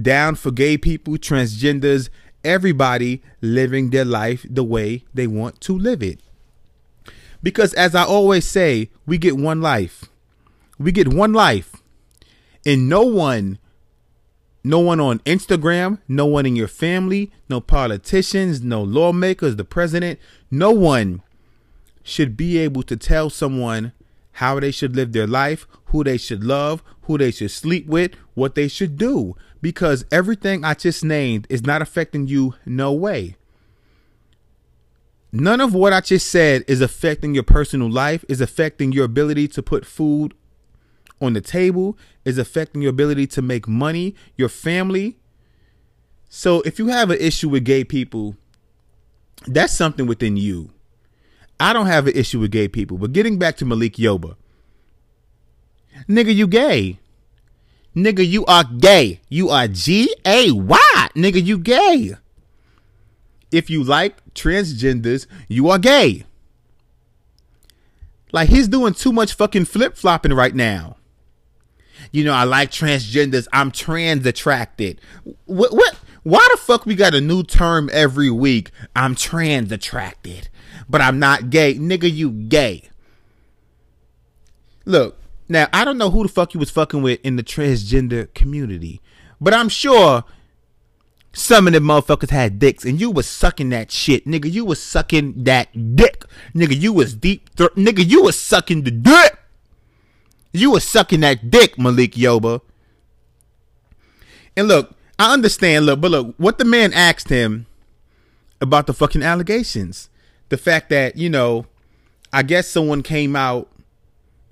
down 0.01 0.35
for 0.35 0.51
gay 0.51 0.77
people, 0.77 1.13
transgenders, 1.13 2.09
everybody 2.43 3.23
living 3.41 3.91
their 3.91 4.05
life 4.05 4.45
the 4.49 4.63
way 4.63 5.05
they 5.13 5.27
want 5.27 5.61
to 5.61 5.77
live 5.77 6.03
it. 6.03 6.19
Because 7.41 7.73
as 7.75 7.95
I 7.95 8.03
always 8.03 8.45
say, 8.45 8.89
we 9.05 9.17
get 9.17 9.37
one 9.37 9.61
life. 9.61 10.05
We 10.77 10.91
get 10.91 11.13
one 11.13 11.31
life. 11.31 11.75
And 12.65 12.89
no 12.89 13.03
one 13.03 13.59
no 14.65 14.79
one 14.79 14.99
on 14.99 15.19
Instagram, 15.19 15.99
no 16.07 16.25
one 16.25 16.47
in 16.47 16.55
your 16.55 16.67
family, 16.67 17.31
no 17.47 17.61
politicians, 17.61 18.63
no 18.63 18.81
lawmakers, 18.81 19.57
the 19.57 19.63
president, 19.63 20.19
no 20.49 20.71
one 20.71 21.21
should 22.01 22.35
be 22.35 22.57
able 22.57 22.81
to 22.81 22.97
tell 22.97 23.29
someone 23.29 23.93
how 24.33 24.59
they 24.59 24.71
should 24.71 24.95
live 24.95 25.13
their 25.13 25.27
life, 25.27 25.67
who 25.85 26.03
they 26.03 26.17
should 26.17 26.43
love, 26.43 26.81
who 27.03 27.15
they 27.15 27.29
should 27.29 27.51
sleep 27.51 27.85
with, 27.85 28.15
what 28.33 28.55
they 28.55 28.67
should 28.67 28.97
do. 28.97 29.35
Because 29.61 30.03
everything 30.11 30.65
I 30.65 30.73
just 30.73 31.03
named 31.03 31.45
is 31.47 31.63
not 31.63 31.83
affecting 31.83 32.25
you 32.27 32.55
no 32.65 32.91
way. 32.91 33.35
None 35.31 35.61
of 35.61 35.75
what 35.75 35.93
I 35.93 36.01
just 36.01 36.31
said 36.31 36.63
is 36.67 36.81
affecting 36.81 37.35
your 37.35 37.43
personal 37.43 37.91
life, 37.91 38.25
is 38.27 38.41
affecting 38.41 38.93
your 38.93 39.05
ability 39.05 39.47
to 39.49 39.61
put 39.61 39.85
food 39.85 40.33
on 41.25 41.33
the 41.33 41.41
table, 41.41 41.97
is 42.23 42.37
affecting 42.37 42.81
your 42.81 42.91
ability 42.91 43.27
to 43.27 43.41
make 43.41 43.67
money, 43.67 44.15
your 44.37 44.49
family. 44.49 45.17
So 46.29 46.61
if 46.61 46.79
you 46.79 46.87
have 46.87 47.09
an 47.09 47.17
issue 47.19 47.49
with 47.49 47.63
gay 47.65 47.83
people, 47.83 48.35
that's 49.47 49.73
something 49.73 50.07
within 50.07 50.37
you. 50.37 50.71
I 51.59 51.73
don't 51.73 51.87
have 51.87 52.07
an 52.07 52.15
issue 52.15 52.39
with 52.39 52.51
gay 52.51 52.67
people, 52.67 52.97
but 52.97 53.13
getting 53.13 53.39
back 53.39 53.57
to 53.57 53.65
Malik 53.65 53.93
Yoba. 53.93 54.35
Nigga, 56.09 56.35
you 56.35 56.47
gay. 56.47 56.99
Nigga, 57.95 58.27
you 58.27 58.45
are 58.45 58.65
gay. 58.65 59.21
You 59.29 59.49
are 59.49 59.67
G 59.67 60.13
A 60.25 60.51
Y. 60.51 61.07
Nigga, 61.15 61.43
you 61.43 61.57
gay. 61.57 62.15
If 63.51 63.69
you 63.69 63.83
like 63.83 64.33
transgenders, 64.33 65.27
you 65.47 65.69
are 65.69 65.79
gay. 65.79 66.25
Like 68.33 68.49
he's 68.49 68.67
doing 68.67 68.93
too 68.93 69.13
much 69.13 69.33
fucking 69.33 69.63
flip 69.63 69.95
flopping 69.95 70.33
right 70.33 70.53
now. 70.53 70.97
You 72.11 72.23
know, 72.23 72.33
I 72.33 72.43
like 72.43 72.71
transgenders. 72.71 73.47
I'm 73.53 73.71
trans 73.71 74.25
attracted. 74.25 75.01
What? 75.45 75.73
What? 75.73 75.99
Why 76.23 76.47
the 76.51 76.57
fuck 76.57 76.87
we 76.87 76.95
got 76.95 77.13
a 77.13 77.21
new 77.21 77.43
term 77.43 77.89
every 77.93 78.31
week? 78.31 78.71
I'm 78.95 79.13
trans 79.13 79.71
attracted, 79.71 80.49
but 80.89 80.99
I'm 80.99 81.19
not 81.19 81.51
gay. 81.51 81.75
Nigga, 81.75 82.11
you 82.11 82.31
gay. 82.31 82.89
Look, 84.85 85.19
now 85.47 85.67
I 85.71 85.85
don't 85.85 85.99
know 85.99 86.09
who 86.09 86.23
the 86.23 86.29
fuck 86.29 86.53
you 86.55 86.59
was 86.59 86.71
fucking 86.71 87.03
with 87.03 87.19
in 87.23 87.35
the 87.35 87.43
transgender 87.43 88.33
community, 88.33 89.01
but 89.39 89.53
I'm 89.53 89.69
sure 89.69 90.23
some 91.31 91.67
of 91.67 91.73
them 91.73 91.83
motherfuckers 91.83 92.29
had 92.29 92.59
dicks, 92.59 92.85
and 92.85 92.99
you 92.99 93.11
was 93.11 93.27
sucking 93.27 93.69
that 93.69 93.91
shit, 93.91 94.25
nigga. 94.25 94.51
You 94.51 94.65
was 94.65 94.81
sucking 94.81 95.43
that 95.43 95.95
dick, 95.95 96.23
nigga. 96.55 96.79
You 96.79 96.93
was 96.93 97.13
deep, 97.13 97.49
thro- 97.55 97.69
nigga. 97.69 98.07
You 98.07 98.23
was 98.23 98.39
sucking 98.39 98.83
the 98.83 98.91
dick. 98.91 99.37
You 100.55 100.71
were 100.71 100.79
sucking 100.79 101.19
that 101.19 101.51
dick, 101.51 101.77
Malik 101.77 102.13
Yoba. 102.13 102.61
And 104.55 104.67
look, 104.67 104.95
I 105.19 105.33
understand, 105.33 105.85
look, 105.85 105.99
but 105.99 106.11
look, 106.11 106.35
what 106.37 106.57
the 106.57 106.65
man 106.65 106.93
asked 106.93 107.29
him 107.29 107.65
about 108.61 108.87
the 108.87 108.93
fucking 108.93 109.21
allegations. 109.21 110.09
The 110.49 110.57
fact 110.57 110.89
that, 110.89 111.17
you 111.17 111.29
know, 111.29 111.65
I 112.31 112.43
guess 112.43 112.67
someone 112.67 113.03
came 113.03 113.35
out, 113.35 113.69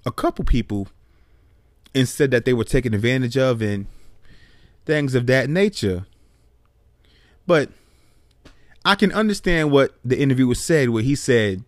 a 0.05 0.12
couple 0.12 0.43
people, 0.43 0.88
and 1.95 2.10
said 2.10 2.31
that 2.31 2.45
they 2.45 2.53
were 2.53 2.63
taken 2.63 2.93
advantage 2.93 3.38
of 3.38 3.62
and 3.62 3.86
things 4.86 5.15
of 5.15 5.27
that 5.27 5.50
nature. 5.50 6.05
But 7.48 7.69
I 8.83 8.95
can 8.95 9.12
understand 9.13 9.72
what 9.72 9.95
the 10.03 10.19
interviewer 10.19 10.55
said, 10.55 10.89
where 10.89 11.03
he 11.03 11.15
said, 11.15 11.63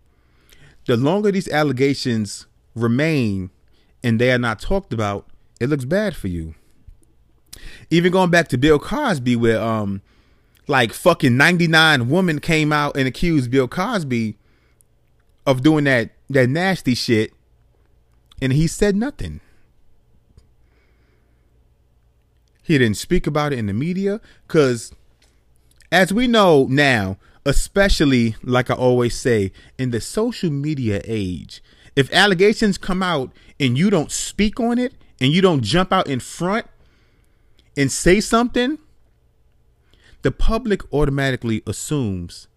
the 0.85 0.97
longer 0.97 1.31
these 1.31 1.47
allegations 1.47 2.47
remain 2.75 3.49
and 4.05 4.21
they 4.21 4.31
are 4.31 4.38
not 4.38 4.59
talked 4.59 4.93
about, 4.93 5.25
it 5.59 5.67
looks 5.67 5.83
bad 5.83 6.15
for 6.15 6.27
you. 6.27 6.53
Even 7.89 8.12
going 8.12 8.29
back 8.29 8.47
to 8.50 8.57
Bill 8.57 8.77
Cosby, 8.77 9.35
where 9.35 9.59
um 9.59 10.01
like 10.67 10.93
fucking 10.93 11.35
99 11.35 12.09
women 12.09 12.39
came 12.39 12.71
out 12.71 12.95
and 12.95 13.07
accused 13.07 13.50
Bill 13.50 13.67
Cosby 13.67 14.38
of 15.45 15.63
doing 15.63 15.85
that 15.85 16.12
that 16.29 16.50
nasty 16.50 16.93
shit 16.93 17.33
and 18.41 18.53
he 18.53 18.67
said 18.67 18.95
nothing. 18.95 19.41
He 22.62 22.77
didn't 22.77 22.97
speak 22.97 23.25
about 23.25 23.53
it 23.53 23.59
in 23.59 23.65
the 23.65 23.74
media 23.74 24.21
cuz 24.47 24.91
as 25.91 26.13
we 26.13 26.27
know 26.27 26.67
now, 26.69 27.17
especially 27.43 28.35
like 28.43 28.69
I 28.69 28.75
always 28.75 29.15
say, 29.15 29.51
in 29.79 29.89
the 29.89 30.01
social 30.01 30.51
media 30.51 31.01
age, 31.05 31.62
if 31.95 32.11
allegations 32.13 32.77
come 32.77 33.01
out 33.01 33.31
and 33.59 33.77
you 33.77 33.89
don't 33.89 34.11
speak 34.11 34.59
on 34.59 34.77
it 34.77 34.93
and 35.19 35.31
you 35.31 35.41
don't 35.41 35.63
jump 35.63 35.93
out 35.93 36.07
in 36.07 36.19
front 36.19 36.67
and 37.77 37.91
say 37.91 38.19
something, 38.19 38.77
the 40.21 40.31
public 40.31 40.81
automatically 40.93 41.61
assumes, 41.65 42.47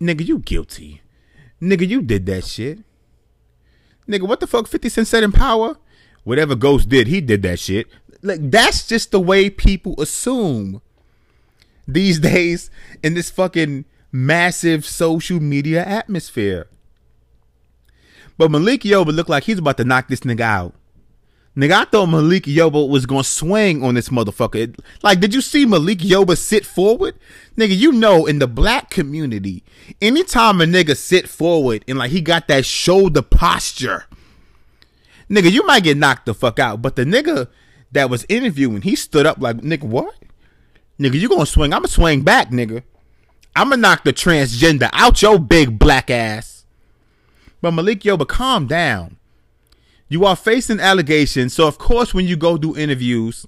nigga, 0.00 0.26
you 0.26 0.38
guilty. 0.38 1.02
Nigga, 1.60 1.86
you 1.86 2.02
did 2.02 2.26
that 2.26 2.44
shit. 2.44 2.80
Nigga, 4.08 4.28
what 4.28 4.40
the 4.40 4.46
fuck 4.46 4.66
50 4.66 4.88
Cent 4.88 5.06
said 5.06 5.22
in 5.22 5.32
power? 5.32 5.76
Whatever 6.24 6.54
Ghost 6.54 6.88
did, 6.88 7.06
he 7.06 7.20
did 7.20 7.42
that 7.42 7.58
shit. 7.58 7.86
Like, 8.22 8.50
that's 8.50 8.86
just 8.86 9.10
the 9.10 9.20
way 9.20 9.50
people 9.50 10.00
assume 10.00 10.82
these 11.86 12.18
days 12.32 12.70
in 13.02 13.14
this 13.14 13.30
fucking 13.30 13.84
massive 14.10 14.84
social 14.84 15.40
media 15.40 15.84
atmosphere. 15.84 16.68
But 18.36 18.50
Malik 18.50 18.82
Yoba 18.82 19.14
looked 19.14 19.30
like 19.30 19.44
he's 19.44 19.58
about 19.58 19.76
to 19.76 19.84
knock 19.84 20.08
this 20.08 20.20
nigga 20.20 20.40
out. 20.40 20.74
Nigga, 21.56 21.72
I 21.72 21.84
thought 21.84 22.06
Malik 22.06 22.44
Yoba 22.44 22.88
was 22.88 23.06
gonna 23.06 23.22
swing 23.22 23.84
on 23.84 23.94
this 23.94 24.08
motherfucker. 24.08 24.56
It- 24.56 24.80
like, 25.04 25.20
did 25.20 25.32
you 25.32 25.40
see 25.40 25.64
Malik 25.64 25.98
Yoba 25.98 26.36
sit 26.36 26.66
forward? 26.66 27.14
Nigga, 27.56 27.76
you 27.76 27.92
know, 27.92 28.26
in 28.26 28.40
the 28.40 28.48
black 28.48 28.90
community, 28.90 29.62
anytime 30.02 30.60
a 30.60 30.64
nigga 30.64 30.96
sit 30.96 31.28
forward 31.28 31.84
and 31.86 31.98
like 31.98 32.10
he 32.10 32.20
got 32.20 32.48
that 32.48 32.66
shoulder 32.66 33.22
posture, 33.22 34.06
nigga, 35.30 35.50
you 35.50 35.64
might 35.64 35.84
get 35.84 35.96
knocked 35.96 36.26
the 36.26 36.34
fuck 36.34 36.58
out. 36.58 36.82
But 36.82 36.96
the 36.96 37.04
nigga 37.04 37.46
that 37.92 38.10
was 38.10 38.26
interviewing, 38.28 38.82
he 38.82 38.96
stood 38.96 39.24
up 39.26 39.38
like, 39.40 39.58
nigga, 39.58 39.84
what? 39.84 40.12
Nigga, 40.98 41.20
you 41.20 41.28
gonna 41.28 41.46
swing? 41.46 41.72
I'ma 41.72 41.86
swing 41.86 42.22
back, 42.22 42.50
nigga. 42.50 42.82
I'ma 43.54 43.76
knock 43.76 44.02
the 44.02 44.12
transgender 44.12 44.90
out 44.92 45.22
your 45.22 45.38
big 45.38 45.78
black 45.78 46.10
ass. 46.10 46.53
But 47.64 47.70
Malik 47.72 48.00
Yoba, 48.00 48.28
calm 48.28 48.66
down. 48.66 49.16
You 50.10 50.26
are 50.26 50.36
facing 50.36 50.80
allegations, 50.80 51.54
so 51.54 51.66
of 51.66 51.78
course 51.78 52.12
when 52.12 52.26
you 52.26 52.36
go 52.36 52.58
do 52.58 52.76
interviews, 52.76 53.46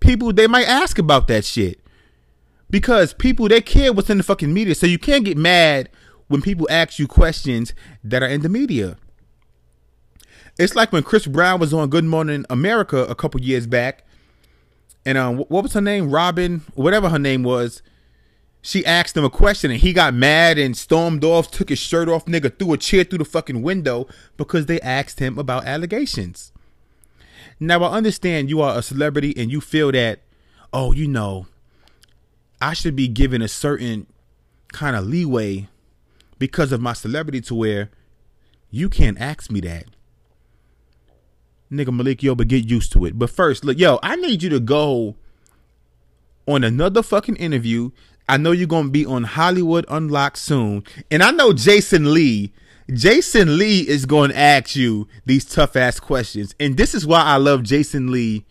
people 0.00 0.32
they 0.32 0.48
might 0.48 0.66
ask 0.66 0.98
about 0.98 1.28
that 1.28 1.44
shit. 1.44 1.78
Because 2.68 3.14
people 3.14 3.46
they 3.46 3.60
care 3.60 3.92
what's 3.92 4.10
in 4.10 4.18
the 4.18 4.24
fucking 4.24 4.52
media. 4.52 4.74
So 4.74 4.84
you 4.84 4.98
can't 4.98 5.24
get 5.24 5.36
mad 5.38 5.90
when 6.26 6.42
people 6.42 6.66
ask 6.68 6.98
you 6.98 7.06
questions 7.06 7.72
that 8.02 8.20
are 8.20 8.28
in 8.28 8.42
the 8.42 8.48
media. 8.48 8.96
It's 10.58 10.74
like 10.74 10.90
when 10.90 11.04
Chris 11.04 11.28
Brown 11.28 11.60
was 11.60 11.72
on 11.72 11.90
Good 11.90 12.04
Morning 12.04 12.44
America 12.50 13.04
a 13.04 13.14
couple 13.14 13.40
years 13.40 13.68
back, 13.68 14.02
and 15.06 15.16
um, 15.16 15.36
what 15.36 15.62
was 15.62 15.74
her 15.74 15.80
name? 15.80 16.10
Robin, 16.10 16.62
whatever 16.74 17.10
her 17.10 17.18
name 17.20 17.44
was. 17.44 17.80
She 18.68 18.84
asked 18.84 19.16
him 19.16 19.24
a 19.24 19.30
question 19.30 19.70
and 19.70 19.80
he 19.80 19.94
got 19.94 20.12
mad 20.12 20.58
and 20.58 20.76
stormed 20.76 21.24
off, 21.24 21.50
took 21.50 21.70
his 21.70 21.78
shirt 21.78 22.06
off, 22.06 22.26
nigga, 22.26 22.54
threw 22.58 22.74
a 22.74 22.76
chair 22.76 23.02
through 23.02 23.20
the 23.20 23.24
fucking 23.24 23.62
window 23.62 24.06
because 24.36 24.66
they 24.66 24.78
asked 24.82 25.20
him 25.20 25.38
about 25.38 25.64
allegations. 25.64 26.52
Now 27.58 27.82
I 27.82 27.96
understand 27.96 28.50
you 28.50 28.60
are 28.60 28.76
a 28.76 28.82
celebrity 28.82 29.32
and 29.38 29.50
you 29.50 29.62
feel 29.62 29.90
that, 29.92 30.20
oh, 30.70 30.92
you 30.92 31.08
know, 31.08 31.46
I 32.60 32.74
should 32.74 32.94
be 32.94 33.08
given 33.08 33.40
a 33.40 33.48
certain 33.48 34.06
kind 34.70 34.94
of 34.94 35.06
leeway 35.06 35.68
because 36.38 36.70
of 36.70 36.78
my 36.78 36.92
celebrity 36.92 37.40
to 37.40 37.54
where 37.54 37.88
you 38.70 38.90
can't 38.90 39.18
ask 39.18 39.50
me 39.50 39.60
that. 39.60 39.86
Nigga 41.72 41.90
Malik 41.90 42.20
But 42.36 42.48
get 42.48 42.68
used 42.68 42.92
to 42.92 43.06
it. 43.06 43.18
But 43.18 43.30
first, 43.30 43.64
look, 43.64 43.78
yo, 43.78 43.98
I 44.02 44.16
need 44.16 44.42
you 44.42 44.50
to 44.50 44.60
go 44.60 45.16
on 46.46 46.64
another 46.64 47.02
fucking 47.02 47.36
interview. 47.36 47.92
I 48.28 48.36
know 48.36 48.52
you're 48.52 48.66
gonna 48.66 48.90
be 48.90 49.06
on 49.06 49.24
Hollywood 49.24 49.86
Unlocked 49.88 50.38
soon, 50.38 50.84
and 51.10 51.22
I 51.22 51.30
know 51.30 51.52
Jason 51.52 52.12
Lee. 52.12 52.52
Jason 52.92 53.58
Lee 53.58 53.86
is 53.86 54.06
going 54.06 54.30
to 54.30 54.38
ask 54.38 54.74
you 54.74 55.08
these 55.26 55.44
tough 55.44 55.76
ass 55.76 56.00
questions, 56.00 56.54
and 56.58 56.76
this 56.76 56.94
is 56.94 57.06
why 57.06 57.22
I 57.22 57.36
love 57.36 57.62
Jason 57.62 58.10
Lee 58.10 58.46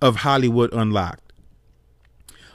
of 0.00 0.16
Hollywood 0.16 0.72
Unlocked, 0.72 1.32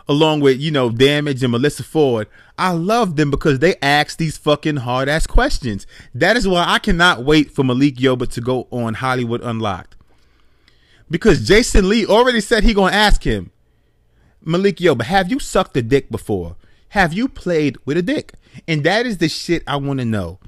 along 0.07 0.41
with 0.41 0.59
you 0.59 0.69
know 0.71 0.89
Damage 0.89 1.43
and 1.43 1.51
Melissa 1.51 1.83
Ford. 1.83 2.27
I 2.57 2.71
love 2.71 3.15
them 3.15 3.31
because 3.31 3.59
they 3.59 3.75
ask 3.81 4.17
these 4.17 4.37
fucking 4.37 4.77
hard 4.77 5.07
ass 5.07 5.27
questions. 5.27 5.87
That 6.13 6.35
is 6.35 6.47
why 6.47 6.65
I 6.67 6.79
cannot 6.79 7.23
wait 7.23 7.51
for 7.51 7.63
Malik 7.63 7.95
Yoba 7.95 8.29
to 8.33 8.41
go 8.41 8.67
on 8.71 8.95
Hollywood 8.95 9.41
Unlocked, 9.41 9.95
because 11.09 11.47
Jason 11.47 11.87
Lee 11.87 12.05
already 12.05 12.41
said 12.41 12.63
he 12.65 12.73
gonna 12.73 12.95
ask 12.95 13.23
him. 13.23 13.51
Malik 14.47 14.77
Yoba, 14.77 15.03
have 15.03 15.29
you 15.29 15.39
sucked 15.39 15.75
a 15.75 15.81
dick 15.81 16.09
before? 16.09 16.55
Have 16.89 17.11
you 17.11 17.27
played 17.27 17.77
with 17.83 17.97
a 17.97 18.01
dick? 18.01 18.31
And 18.65 18.81
that 18.85 19.05
is 19.05 19.17
the 19.17 19.27
shit 19.27 19.61
I 19.67 19.75
want 19.75 19.99
to 19.99 20.05
know. 20.05 20.39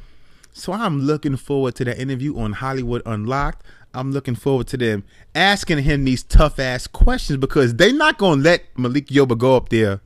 So 0.53 0.71
I'm 0.71 1.01
looking 1.01 1.35
forward 1.35 1.75
to 1.75 1.83
that 1.85 1.99
interview 1.99 2.39
on 2.39 2.53
Hollywood 2.53 3.01
Unlocked. 3.05 3.62
I'm 3.93 4.13
looking 4.13 4.35
forward 4.35 4.67
to 4.67 4.77
them 4.77 5.03
asking 5.35 5.79
him 5.79 6.05
these 6.05 6.23
tough 6.23 6.59
ass 6.59 6.88
questions 6.88 7.39
because 7.39 7.75
they 7.75 7.91
not 7.91 8.17
gonna 8.17 8.41
let 8.41 8.63
Malik 8.77 9.07
Yoba 9.07 9.38
go 9.38 9.57
up 9.57 9.67
there 9.67 9.99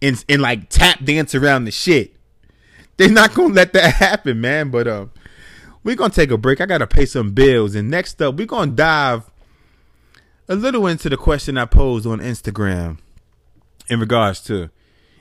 and 0.00 0.24
and 0.28 0.40
like 0.40 0.70
tap 0.70 1.04
dance 1.04 1.34
around 1.34 1.64
the 1.66 1.70
shit. 1.70 2.14
They're 2.96 3.10
not 3.10 3.34
gonna 3.34 3.52
let 3.52 3.74
that 3.74 3.94
happen, 3.94 4.40
man. 4.40 4.70
But 4.70 4.88
um, 4.88 5.10
we're 5.84 5.96
gonna 5.96 6.14
take 6.14 6.30
a 6.30 6.38
break. 6.38 6.62
I 6.62 6.66
gotta 6.66 6.86
pay 6.86 7.04
some 7.04 7.32
bills, 7.32 7.74
and 7.74 7.90
next 7.90 8.22
up, 8.22 8.36
we're 8.36 8.46
gonna 8.46 8.70
dive 8.72 9.31
a 10.48 10.54
little 10.54 10.86
into 10.86 11.08
the 11.08 11.16
question 11.16 11.56
I 11.56 11.64
posed 11.64 12.06
on 12.06 12.18
Instagram 12.18 12.98
in 13.88 14.00
regards 14.00 14.40
to 14.44 14.70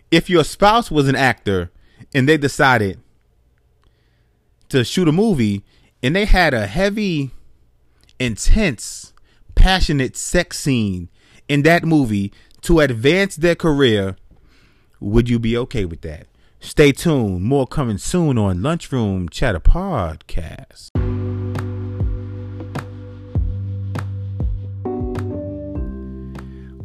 if 0.10 0.30
your 0.30 0.44
spouse 0.44 0.92
was 0.92 1.08
an 1.08 1.16
actor 1.16 1.72
and 2.14 2.28
they 2.28 2.38
decided 2.38 3.00
to 4.70 4.84
shoot 4.84 5.08
a 5.08 5.12
movie 5.12 5.64
and 6.04 6.16
they 6.16 6.26
had 6.26 6.54
a 6.54 6.68
heavy, 6.68 7.32
intense, 8.20 9.14
passionate 9.56 10.18
sex 10.18 10.60
scene 10.60 11.10
in 11.48 11.62
that 11.64 11.84
movie 11.84 12.34
to 12.62 12.80
advance 12.80 13.36
their 13.36 13.56
career, 13.56 14.16
would 15.00 15.30
you 15.30 15.40
be 15.40 15.58
okay 15.58 15.86
with 15.86 16.02
that? 16.02 16.28
Stay 16.60 16.92
tuned. 16.92 17.42
More 17.42 17.66
coming 17.66 17.98
soon 17.98 18.38
on 18.38 18.62
Lunchroom 18.62 19.30
Chatter 19.30 19.60
Podcast. 19.60 21.01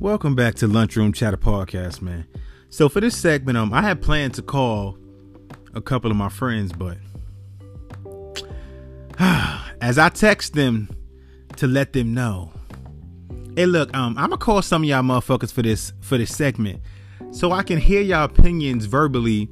Welcome 0.06 0.36
back 0.36 0.54
to 0.56 0.68
Lunchroom 0.68 1.12
Chatter 1.12 1.36
Podcast, 1.36 2.00
man. 2.00 2.28
So 2.68 2.88
for 2.88 3.00
this 3.00 3.16
segment, 3.16 3.58
um, 3.58 3.74
I 3.74 3.82
had 3.82 4.00
planned 4.00 4.34
to 4.34 4.42
call 4.42 4.96
a 5.74 5.80
couple 5.80 6.12
of 6.12 6.16
my 6.16 6.28
friends, 6.28 6.72
but 6.72 6.96
as 9.80 9.98
I 9.98 10.08
text 10.10 10.54
them 10.54 10.88
to 11.56 11.66
let 11.66 11.92
them 11.92 12.14
know, 12.14 12.52
hey, 13.56 13.66
look, 13.66 13.92
um, 13.96 14.16
I'm 14.16 14.30
gonna 14.30 14.36
call 14.36 14.62
some 14.62 14.84
of 14.84 14.88
y'all 14.88 15.02
motherfuckers 15.02 15.52
for 15.52 15.62
this 15.62 15.92
for 16.02 16.16
this 16.16 16.32
segment, 16.32 16.82
so 17.32 17.50
I 17.50 17.64
can 17.64 17.78
hear 17.78 18.00
y'all 18.00 18.26
opinions 18.26 18.84
verbally, 18.84 19.50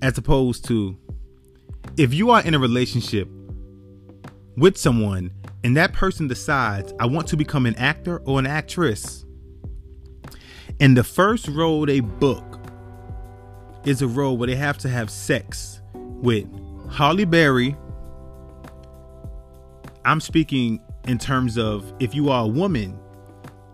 as 0.00 0.16
opposed 0.16 0.64
to 0.68 0.96
if 1.98 2.14
you 2.14 2.30
are 2.30 2.40
in 2.40 2.54
a 2.54 2.58
relationship 2.58 3.28
with 4.56 4.78
someone 4.78 5.30
and 5.62 5.76
that 5.76 5.92
person 5.92 6.28
decides 6.28 6.94
I 6.98 7.04
want 7.04 7.28
to 7.28 7.36
become 7.36 7.66
an 7.66 7.74
actor 7.74 8.20
or 8.20 8.38
an 8.38 8.46
actress. 8.46 9.26
And 10.80 10.96
the 10.96 11.04
first 11.04 11.46
role 11.48 11.84
they 11.84 12.00
book 12.00 12.58
is 13.84 14.00
a 14.00 14.08
role 14.08 14.38
where 14.38 14.46
they 14.46 14.56
have 14.56 14.78
to 14.78 14.88
have 14.88 15.10
sex 15.10 15.82
with 15.94 16.46
Halle 16.90 17.24
Berry. 17.24 17.76
I'm 20.04 20.20
speaking 20.20 20.80
in 21.06 21.18
terms 21.18 21.58
of 21.58 21.92
if 22.00 22.14
you 22.14 22.30
are 22.30 22.44
a 22.44 22.48
woman 22.48 22.98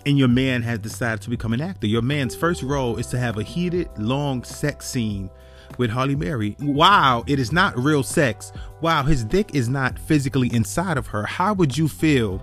and 0.05 0.19
your 0.19 0.29
man 0.29 0.62
has 0.62 0.81
decided 0.81 1.23
to 1.23 1.31
become 1.31 1.53
an 1.53 1.61
actor, 1.61 1.87
your 1.87 2.03
man's 2.03 2.35
first 2.35 2.62
role 2.62 2.97
is 2.97 3.07
to 3.09 3.19
have 3.19 3.38
a 3.38 3.42
heated, 3.42 3.88
long 3.99 4.42
sex 4.42 4.87
scene 4.87 5.31
with 5.79 5.90
Halle 5.90 6.14
Berry. 6.16 6.57
Wow, 6.61 7.23
it 7.29 7.38
is 7.38 7.53
not 7.53 7.79
real 7.79 8.03
sex. 8.03 8.53
Wow, 8.81 9.05
his 9.05 9.25
dick 9.25 9.55
is 9.55 9.69
not 9.69 9.97
physically 9.99 10.53
inside 10.53 10.99
of 10.99 11.07
her. 11.09 11.25
How 11.25 11.55
would 11.55 11.77
you 11.77 11.88
feel 11.88 12.42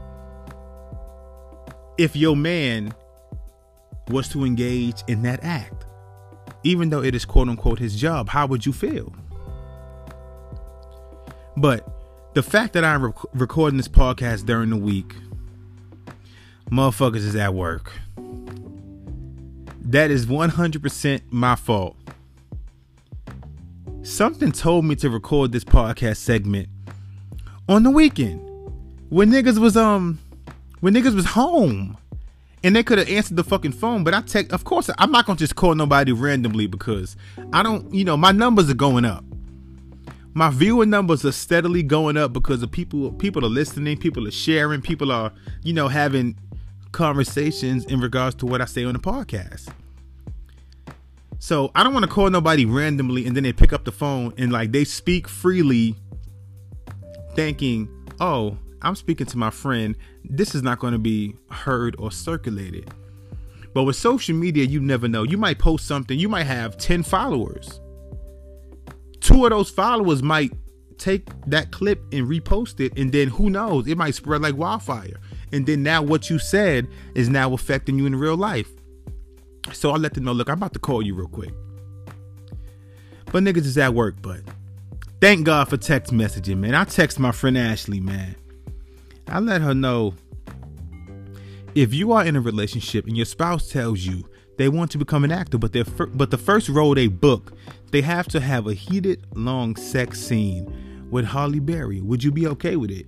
if 1.98 2.16
your 2.16 2.36
man 2.36 2.94
was 4.10 4.28
to 4.30 4.46
engage 4.46 5.04
in 5.08 5.22
that 5.24 5.44
act? 5.44 5.86
Even 6.64 6.90
though 6.90 7.04
it 7.04 7.16
is 7.16 7.26
quote 7.26 7.50
unquote 7.50 7.80
his 7.80 7.96
job, 7.96 8.30
how 8.30 8.46
would 8.48 8.66
you 8.66 8.74
feel? 8.74 9.14
But 11.56 11.88
the 12.34 12.44
fact 12.44 12.74
that 12.74 12.84
I'm 12.84 13.06
rec- 13.06 13.34
recording 13.34 13.78
this 13.78 13.88
podcast 13.88 14.46
during 14.46 14.70
the 14.70 14.78
week, 14.78 15.16
motherfuckers 16.72 17.18
is 17.18 17.36
at 17.36 17.54
work. 17.54 17.92
That 19.82 20.10
is 20.10 20.26
100% 20.26 21.22
my 21.30 21.56
fault. 21.56 21.96
Something 24.02 24.52
told 24.52 24.86
me 24.86 24.96
to 24.98 25.10
record 25.10 25.52
this 25.52 25.64
podcast 25.64 26.18
segment 26.18 26.68
on 27.70 27.84
the 27.84 27.90
weekend 27.90 28.42
when 29.10 29.30
niggas 29.30 29.58
was 29.58 29.78
um 29.78 30.20
when 30.82 30.94
niggas 30.94 31.16
was 31.16 31.26
home 31.26 31.96
and 32.64 32.76
they 32.76 32.84
could 32.84 32.98
have 32.98 33.10
answered 33.10 33.36
the 33.36 33.44
fucking 33.44 33.72
phone 33.72 34.04
but 34.04 34.14
i 34.14 34.22
take 34.22 34.52
of 34.54 34.64
course 34.64 34.90
i'm 34.98 35.12
not 35.12 35.26
gonna 35.26 35.38
just 35.38 35.56
call 35.56 35.76
nobody 35.76 36.12
randomly 36.12 36.66
because 36.68 37.16
i 37.52 37.62
don't 37.62 37.94
you 37.94 38.04
know 38.04 38.18
my 38.18 38.32
numbers 38.32 38.70
are 38.70 38.76
going 38.76 39.06
up. 39.06 39.24
My 40.36 40.50
viewer 40.50 40.88
numbers 40.88 41.24
are 41.26 41.32
steadily 41.32 41.84
going 41.84 42.18
up 42.18 42.34
because 42.34 42.64
of 42.64 42.72
people 42.72 43.12
people 43.12 43.46
are 43.46 43.50
listening 43.50 43.98
people 43.98 44.28
are 44.28 44.32
sharing 44.32 44.82
people 44.82 45.12
are 45.12 45.32
you 45.62 45.74
know 45.74 45.88
having 45.88 46.36
conversations 46.92 47.86
in 47.86 48.00
regards 48.00 48.36
to 48.36 48.46
what 48.48 48.62
i 48.62 48.66
say 48.66 48.84
on 48.84 48.94
the 48.94 49.00
podcast. 49.00 49.70
So 51.38 51.72
i 51.76 51.84
don't 51.84 51.94
want 51.94 52.06
to 52.06 52.12
call 52.12 52.32
nobody 52.32 52.66
randomly 52.66 53.28
and 53.28 53.36
then 53.36 53.44
they 53.44 53.54
pick 53.54 53.74
up 53.74 53.86
the 53.86 53.92
phone 53.92 54.34
and 54.38 54.52
like 54.52 54.72
they 54.72 54.86
speak 54.86 55.28
freely 55.28 55.96
thinking 57.36 57.88
oh 58.20 58.58
I'm 58.84 58.96
speaking 58.96 59.28
to 59.28 59.38
my 59.38 59.50
friend, 59.50 59.96
this 60.24 60.56
is 60.56 60.64
not 60.64 60.80
going 60.80 60.94
to 60.94 61.00
be 61.00 61.36
heard 61.50 61.96
or 61.98 62.12
circulated. 62.12 62.94
But 63.74 63.84
with 63.84 63.96
social 63.96 64.36
media, 64.36 64.66
you 64.66 64.80
never 64.80 65.08
know. 65.08 65.24
You 65.24 65.38
might 65.38 65.58
post 65.58 65.88
something, 65.88 66.18
you 66.18 66.30
might 66.30 66.44
have 66.44 66.78
10 66.78 67.04
followers. 67.04 67.80
Two 69.20 69.46
of 69.46 69.52
those 69.52 69.70
followers 69.70 70.22
might 70.22 70.52
take 70.98 71.28
that 71.48 71.72
clip 71.72 72.02
and 72.12 72.28
repost 72.28 72.80
it, 72.80 72.98
and 72.98 73.12
then 73.12 73.30
who 73.30 73.50
knows, 73.50 73.88
it 73.88 73.98
might 73.98 74.16
spread 74.16 74.42
like 74.42 74.56
wildfire. 74.56 75.20
And 75.52 75.66
then 75.66 75.84
now 75.84 76.02
what 76.02 76.30
you 76.30 76.40
said 76.40 76.88
is 77.16 77.30
now 77.30 77.54
affecting 77.54 77.98
you 77.98 78.06
in 78.06 78.16
real 78.16 78.38
life. 78.38 78.70
So 79.72 79.92
I 79.92 79.98
let 79.98 80.14
them 80.14 80.26
know, 80.26 80.34
look, 80.34 80.50
I'm 80.50 80.58
about 80.58 80.74
to 80.74 80.80
call 80.80 81.02
you 81.02 81.16
real 81.16 81.28
quick. 81.28 81.54
But 83.32 83.44
niggas 83.44 83.66
is 83.66 83.78
at 83.78 83.94
work, 83.94 84.16
but 84.22 84.42
thank 85.22 85.46
God 85.46 85.68
for 85.70 85.78
text 85.78 86.14
messaging, 86.14 86.58
man. 86.58 86.76
I 86.76 86.84
text 86.84 87.20
my 87.20 87.32
friend 87.32 87.58
Ashley, 87.58 88.00
man. 88.00 88.36
I 89.34 89.40
let 89.40 89.64
her 89.64 89.74
know 89.74 90.14
if 91.74 91.92
you 91.92 92.12
are 92.12 92.24
in 92.24 92.36
a 92.36 92.40
relationship 92.40 93.08
and 93.08 93.18
your 93.18 93.26
spouse 93.26 93.68
tells 93.68 94.02
you 94.02 94.24
they 94.60 94.70
want 94.70 94.92
to 94.92 95.00
become 95.00 95.24
an 95.24 95.32
actor, 95.32 95.58
but 95.58 95.74
their 95.74 95.86
fir- 95.86 96.06
but 96.06 96.30
the 96.30 96.38
first 96.38 96.70
role 96.70 96.94
they 96.94 97.08
book, 97.08 97.54
they 97.90 98.02
have 98.02 98.28
to 98.28 98.40
have 98.40 98.68
a 98.68 98.76
heated, 98.76 99.26
long 99.34 99.76
sex 99.76 100.22
scene 100.22 101.08
with 101.10 101.26
Halle 101.26 101.58
Berry. 101.58 102.00
Would 102.00 102.24
you 102.24 102.32
be 102.32 102.46
okay 102.46 102.76
with 102.76 102.92
it? 102.92 103.08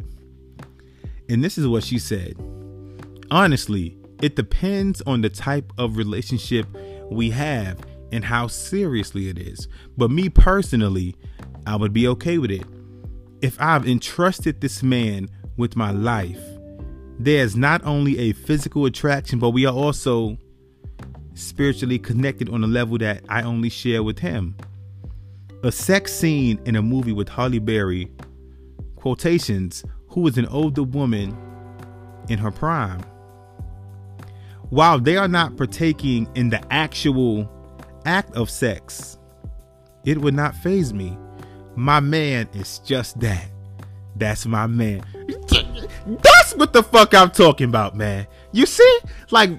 And 1.29 1.43
this 1.43 1.59
is 1.59 1.67
what 1.67 1.83
she 1.83 1.99
said. 1.99 2.35
Honestly, 3.29 3.95
it 4.19 4.35
depends 4.35 5.03
on 5.03 5.21
the 5.21 5.29
type 5.29 5.71
of 5.77 5.95
relationship 5.95 6.65
we 7.11 7.29
have 7.29 7.77
and 8.11 8.25
how 8.25 8.47
seriously 8.47 9.29
it 9.29 9.37
is. 9.37 9.67
But 9.95 10.09
me 10.09 10.29
personally, 10.29 11.15
I 11.67 11.75
would 11.75 11.93
be 11.93 12.07
okay 12.07 12.39
with 12.39 12.49
it. 12.49 12.65
If 13.43 13.61
I've 13.61 13.87
entrusted 13.87 14.61
this 14.61 14.81
man 14.81 15.29
with 15.57 15.75
my 15.75 15.91
life. 15.91 16.41
There's 17.17 17.55
not 17.55 17.83
only 17.85 18.17
a 18.19 18.33
physical 18.33 18.85
attraction, 18.85 19.39
but 19.39 19.51
we 19.51 19.65
are 19.65 19.73
also 19.73 20.37
spiritually 21.33 21.99
connected 21.99 22.49
on 22.49 22.63
a 22.63 22.67
level 22.67 22.97
that 22.97 23.23
I 23.29 23.43
only 23.43 23.69
share 23.69 24.03
with 24.03 24.19
him. 24.19 24.55
A 25.63 25.71
sex 25.71 26.13
scene 26.13 26.59
in 26.65 26.75
a 26.75 26.81
movie 26.81 27.13
with 27.13 27.29
Halle 27.29 27.59
Berry, 27.59 28.11
quotations, 28.95 29.83
who 30.09 30.27
is 30.27 30.37
an 30.37 30.47
older 30.47 30.83
woman 30.83 31.37
in 32.29 32.39
her 32.39 32.51
prime. 32.51 33.01
While 34.69 34.99
they 34.99 35.15
are 35.17 35.27
not 35.27 35.57
partaking 35.57 36.27
in 36.35 36.49
the 36.49 36.61
actual 36.73 37.49
act 38.05 38.35
of 38.35 38.49
sex, 38.49 39.17
it 40.05 40.19
would 40.19 40.33
not 40.33 40.55
phase 40.55 40.93
me. 40.93 41.17
My 41.75 41.99
man 41.99 42.47
is 42.53 42.79
just 42.79 43.19
that. 43.19 43.49
That's 44.15 44.45
my 44.45 44.67
man. 44.67 45.03
That's 46.07 46.55
what 46.55 46.73
the 46.73 46.83
fuck 46.83 47.13
I'm 47.13 47.31
talking 47.31 47.67
about, 47.67 47.95
man. 47.95 48.27
You 48.51 48.65
see? 48.65 48.99
Like 49.31 49.49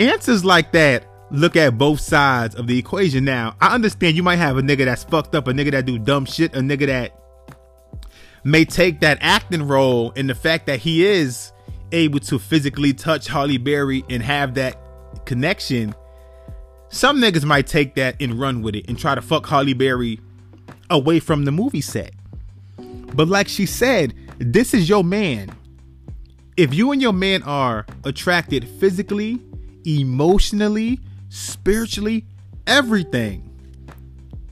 answers 0.00 0.44
like 0.44 0.72
that 0.72 1.04
look 1.30 1.56
at 1.56 1.76
both 1.76 2.00
sides 2.00 2.54
of 2.54 2.66
the 2.66 2.78
equation. 2.78 3.24
Now, 3.24 3.56
I 3.60 3.74
understand 3.74 4.16
you 4.16 4.22
might 4.22 4.36
have 4.36 4.56
a 4.56 4.62
nigga 4.62 4.84
that's 4.84 5.04
fucked 5.04 5.34
up, 5.34 5.48
a 5.48 5.52
nigga 5.52 5.72
that 5.72 5.86
do 5.86 5.98
dumb 5.98 6.24
shit, 6.24 6.54
a 6.54 6.60
nigga 6.60 6.86
that 6.86 7.20
may 8.44 8.64
take 8.64 9.00
that 9.00 9.18
acting 9.20 9.66
role 9.66 10.10
in 10.12 10.26
the 10.26 10.34
fact 10.34 10.66
that 10.66 10.78
he 10.80 11.04
is 11.04 11.52
able 11.92 12.20
to 12.20 12.38
physically 12.38 12.92
touch 12.92 13.26
Halle 13.26 13.58
Berry 13.58 14.04
and 14.08 14.22
have 14.22 14.54
that 14.54 14.78
connection. 15.24 15.94
Some 16.88 17.20
niggas 17.20 17.44
might 17.44 17.66
take 17.66 17.94
that 17.96 18.16
and 18.20 18.38
run 18.38 18.62
with 18.62 18.76
it 18.76 18.88
and 18.88 18.98
try 18.98 19.14
to 19.14 19.22
fuck 19.22 19.46
Halle 19.46 19.72
Berry 19.72 20.20
away 20.90 21.20
from 21.20 21.44
the 21.44 21.52
movie 21.52 21.80
set. 21.80 22.12
But 23.14 23.28
like 23.28 23.48
she 23.48 23.66
said, 23.66 24.14
this 24.38 24.74
is 24.74 24.88
your 24.88 25.04
man. 25.04 25.50
If 26.56 26.74
you 26.74 26.92
and 26.92 27.00
your 27.00 27.12
man 27.12 27.42
are 27.44 27.86
attracted 28.04 28.68
physically, 28.80 29.40
emotionally, 29.84 31.00
spiritually, 31.28 32.24
everything, 32.66 33.50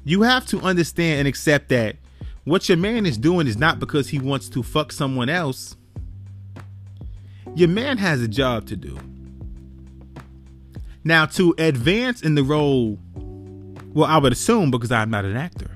you 0.05 0.23
have 0.23 0.47
to 0.47 0.61
understand 0.61 1.21
and 1.21 1.29
accept 1.29 1.69
that 1.69 1.97
what 2.45 2.69
your 2.69 2.79
man 2.79 3.07
is 3.07 3.17
doing 3.17 3.47
is 3.47 3.57
not 3.57 3.79
because 3.79 4.09
he 4.09 4.19
wants 4.19 4.49
to 4.51 4.63
fuck 4.63 4.91
someone 4.91 5.29
else. 5.29 5.77
Your 7.55 7.69
man 7.69 7.99
has 7.99 8.21
a 8.21 8.29
job 8.29 8.67
to 8.67 8.77
do. 8.77 8.99
Now, 11.05 11.27
to 11.27 11.55
advance 11.59 12.23
in 12.23 12.35
the 12.35 12.45
role, 12.45 12.99
well, 13.93 14.09
I 14.09 14.19
would 14.19 14.33
assume 14.33 14.71
because 14.71 14.93
I'm 14.93 15.11
not 15.11 15.25
an 15.25 15.37
actor, 15.37 15.71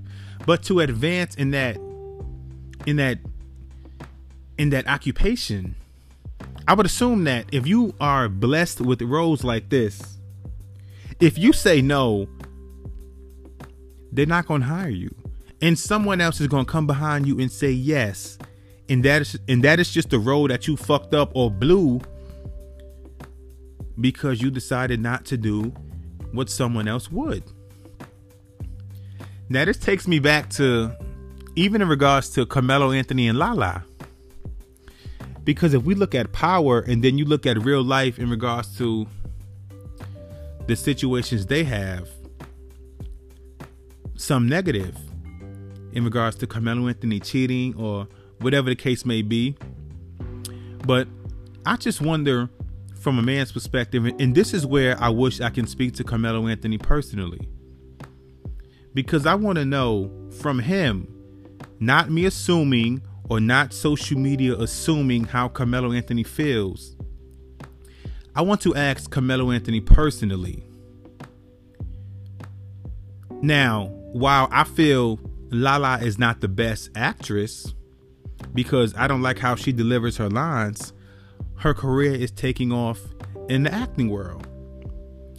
but 0.44 0.62
to 0.64 0.81
advance 0.81 1.35
in 1.35 1.51
that 1.51 1.79
in 2.87 2.96
that 2.96 3.18
in 4.59 4.70
that 4.70 4.88
occupation, 4.88 5.75
I 6.66 6.75
would 6.75 6.87
assume 6.87 7.25
that 7.25 7.46
if 7.53 7.66
you 7.66 7.94
are 8.01 8.29
blessed 8.29 8.81
with 8.81 9.03
roles 9.03 9.44
like 9.44 9.68
this, 9.68 10.18
if 11.20 11.38
you 11.38 11.53
say 11.53 11.83
no, 11.83 12.27
they're 14.12 14.27
not 14.27 14.46
going 14.46 14.62
to 14.62 14.66
hire 14.66 14.88
you. 14.88 15.14
And 15.61 15.79
someone 15.79 16.20
else 16.20 16.40
is 16.40 16.49
going 16.49 16.64
to 16.64 16.70
come 16.70 16.87
behind 16.87 17.27
you 17.27 17.38
and 17.40 17.51
say 17.51 17.70
yes. 17.70 18.38
And 18.88 19.05
that 19.05 19.22
is 19.22 19.38
and 19.49 19.64
that 19.64 19.81
is 19.81 19.90
just 19.90 20.12
a 20.12 20.18
role 20.18 20.49
that 20.49 20.68
you 20.68 20.77
fucked 20.77 21.12
up 21.12 21.33
or 21.35 21.51
blew 21.51 22.01
because 24.01 24.40
you 24.40 24.51
decided 24.51 25.01
not 25.01 25.25
to 25.27 25.37
do 25.37 25.72
what 26.33 26.51
someone 26.51 26.87
else 26.87 27.11
would. 27.11 27.42
Now 29.49 29.64
this 29.64 29.77
takes 29.77 30.07
me 30.07 30.18
back 30.18 30.51
to 30.51 30.96
even 31.57 31.81
in 31.81 31.88
regards 31.88 32.29
to 32.31 32.45
Carmelo 32.45 32.92
Anthony 32.92 33.27
and 33.27 33.38
Lala. 33.38 33.85
Because 35.42 35.73
if 35.73 35.83
we 35.85 35.95
look 35.95 36.14
at 36.14 36.33
power 36.33 36.81
and 36.81 37.03
then 37.03 37.16
you 37.19 37.25
look 37.25 37.47
at 37.47 37.59
real 37.64 37.83
life 37.83 38.19
in 38.19 38.29
regards 38.29 38.77
to 38.79 39.07
the 40.66 40.77
situations 40.77 41.47
they 41.47 41.64
have, 41.64 42.09
some 44.16 44.49
negative 44.49 44.97
in 45.92 46.05
regards 46.05 46.37
to 46.37 46.47
Carmelo 46.47 46.88
Anthony 46.88 47.21
cheating 47.21 47.75
or 47.77 48.07
whatever 48.40 48.69
the 48.69 48.77
case 48.77 49.07
may 49.07 49.23
be. 49.23 49.57
But 50.85 51.09
I 51.64 51.77
just 51.77 52.03
wonder 52.03 52.51
from 52.95 53.19
a 53.19 53.23
man's 53.23 53.53
perspective, 53.53 54.05
and 54.05 54.35
this 54.35 54.53
is 54.53 54.66
where 54.66 55.01
I 55.01 55.09
wish 55.09 55.40
I 55.40 55.49
can 55.51 55.66
speak 55.66 55.95
to 55.95 56.05
Carmelo 56.05 56.49
Anthony 56.49 56.77
personally. 56.77 57.49
Because 58.92 59.27
I 59.27 59.35
want 59.35 59.57
to 59.57 59.64
know 59.64 60.11
from 60.40 60.59
him 60.59 61.16
not 61.79 62.11
me 62.11 62.25
assuming 62.25 63.03
or 63.29 63.40
not 63.40 63.73
social 63.73 64.19
media 64.19 64.55
assuming 64.57 65.25
how 65.25 65.49
Carmelo 65.49 65.92
Anthony 65.92 66.23
feels. 66.23 66.97
I 68.35 68.42
want 68.42 68.61
to 68.62 68.75
ask 68.75 69.11
Carmelo 69.11 69.51
Anthony 69.51 69.81
personally. 69.81 70.62
Now, 73.42 73.87
while 74.12 74.49
I 74.51 74.64
feel 74.64 75.19
Lala 75.51 75.99
is 75.99 76.19
not 76.19 76.40
the 76.40 76.49
best 76.49 76.90
actress 76.95 77.75
because 78.55 78.95
I 78.97 79.07
don't 79.09 79.23
like 79.23 79.38
how 79.38 79.55
she 79.55 79.73
delivers 79.73 80.16
her 80.16 80.29
lines, 80.29 80.92
her 81.57 81.75
career 81.75 82.12
is 82.12 82.31
taking 82.31 82.73
off 82.73 83.01
in 83.49 83.62
the 83.62 83.73
acting 83.73 84.09
world. 84.09 84.47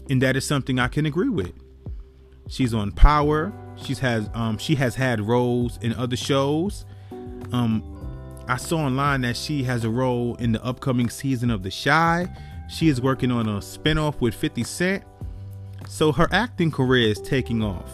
And 0.10 0.22
that 0.22 0.36
is 0.36 0.46
something 0.46 0.80
I 0.80 0.88
can 0.88 1.06
agree 1.06 1.30
with. 1.30 1.54
She's 2.48 2.74
on 2.74 2.92
Power. 2.92 3.52
She's 3.82 4.00
has 4.00 4.30
um 4.34 4.58
she 4.58 4.76
has 4.76 4.96
had 4.96 5.22
roles 5.22 5.78
in 5.82 5.94
other 5.94 6.18
shows. 6.18 6.86
Um 7.52 7.84
I 8.48 8.58
saw 8.58 8.80
online 8.80 9.22
that 9.22 9.36
she 9.36 9.64
has 9.64 9.84
a 9.84 9.90
role 9.90 10.36
in 10.36 10.54
the 10.54 10.64
upcoming 10.64 11.10
season 11.10 11.52
of 11.52 11.64
The 11.64 11.72
Chi. 11.72 12.28
She 12.70 12.88
is 12.88 13.02
working 13.02 13.32
on 13.32 13.48
a 13.48 13.60
spinoff 13.60 14.22
with 14.22 14.34
50 14.34 14.64
Cent. 14.64 15.04
So 15.88 16.12
her 16.12 16.28
acting 16.32 16.72
career 16.72 17.10
is 17.10 17.20
taking 17.22 17.62
off. 17.62 17.92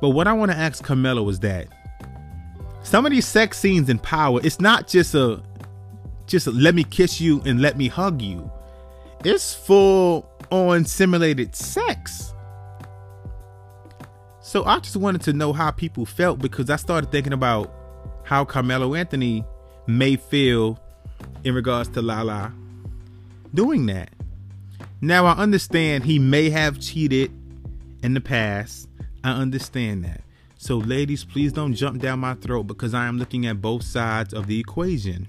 But 0.00 0.10
what 0.10 0.26
I 0.26 0.32
want 0.32 0.50
to 0.50 0.56
ask 0.56 0.84
Carmelo 0.84 1.28
is 1.28 1.40
that 1.40 1.68
some 2.82 3.06
of 3.06 3.10
these 3.10 3.26
sex 3.26 3.58
scenes 3.58 3.88
in 3.88 3.98
power, 3.98 4.40
it's 4.42 4.60
not 4.60 4.86
just 4.86 5.14
a 5.14 5.42
just 6.26 6.46
a, 6.46 6.50
let 6.50 6.74
me 6.74 6.84
kiss 6.84 7.20
you 7.20 7.40
and 7.44 7.60
let 7.60 7.76
me 7.76 7.88
hug 7.88 8.20
you. 8.20 8.50
It's 9.24 9.54
full 9.54 10.28
on 10.50 10.84
simulated 10.84 11.54
sex. 11.54 12.32
So 14.46 14.64
I 14.64 14.78
just 14.78 14.96
wanted 14.96 15.22
to 15.22 15.32
know 15.32 15.52
how 15.52 15.72
people 15.72 16.06
felt 16.06 16.38
because 16.38 16.70
I 16.70 16.76
started 16.76 17.10
thinking 17.10 17.32
about 17.32 17.74
how 18.22 18.44
Carmelo 18.44 18.94
Anthony 18.94 19.44
may 19.88 20.14
feel 20.14 20.80
in 21.42 21.52
regards 21.52 21.88
to 21.90 22.00
Lala 22.00 22.54
doing 23.52 23.86
that. 23.86 24.10
Now 25.00 25.26
I 25.26 25.32
understand 25.32 26.04
he 26.04 26.20
may 26.20 26.48
have 26.50 26.78
cheated 26.78 27.32
in 28.04 28.14
the 28.14 28.20
past. 28.20 28.88
I 29.24 29.32
understand 29.32 30.04
that. 30.04 30.20
So 30.58 30.76
ladies, 30.76 31.24
please 31.24 31.52
don't 31.52 31.74
jump 31.74 32.00
down 32.00 32.20
my 32.20 32.34
throat 32.34 32.68
because 32.68 32.94
I 32.94 33.08
am 33.08 33.18
looking 33.18 33.46
at 33.46 33.60
both 33.60 33.82
sides 33.82 34.32
of 34.32 34.46
the 34.46 34.60
equation. 34.60 35.26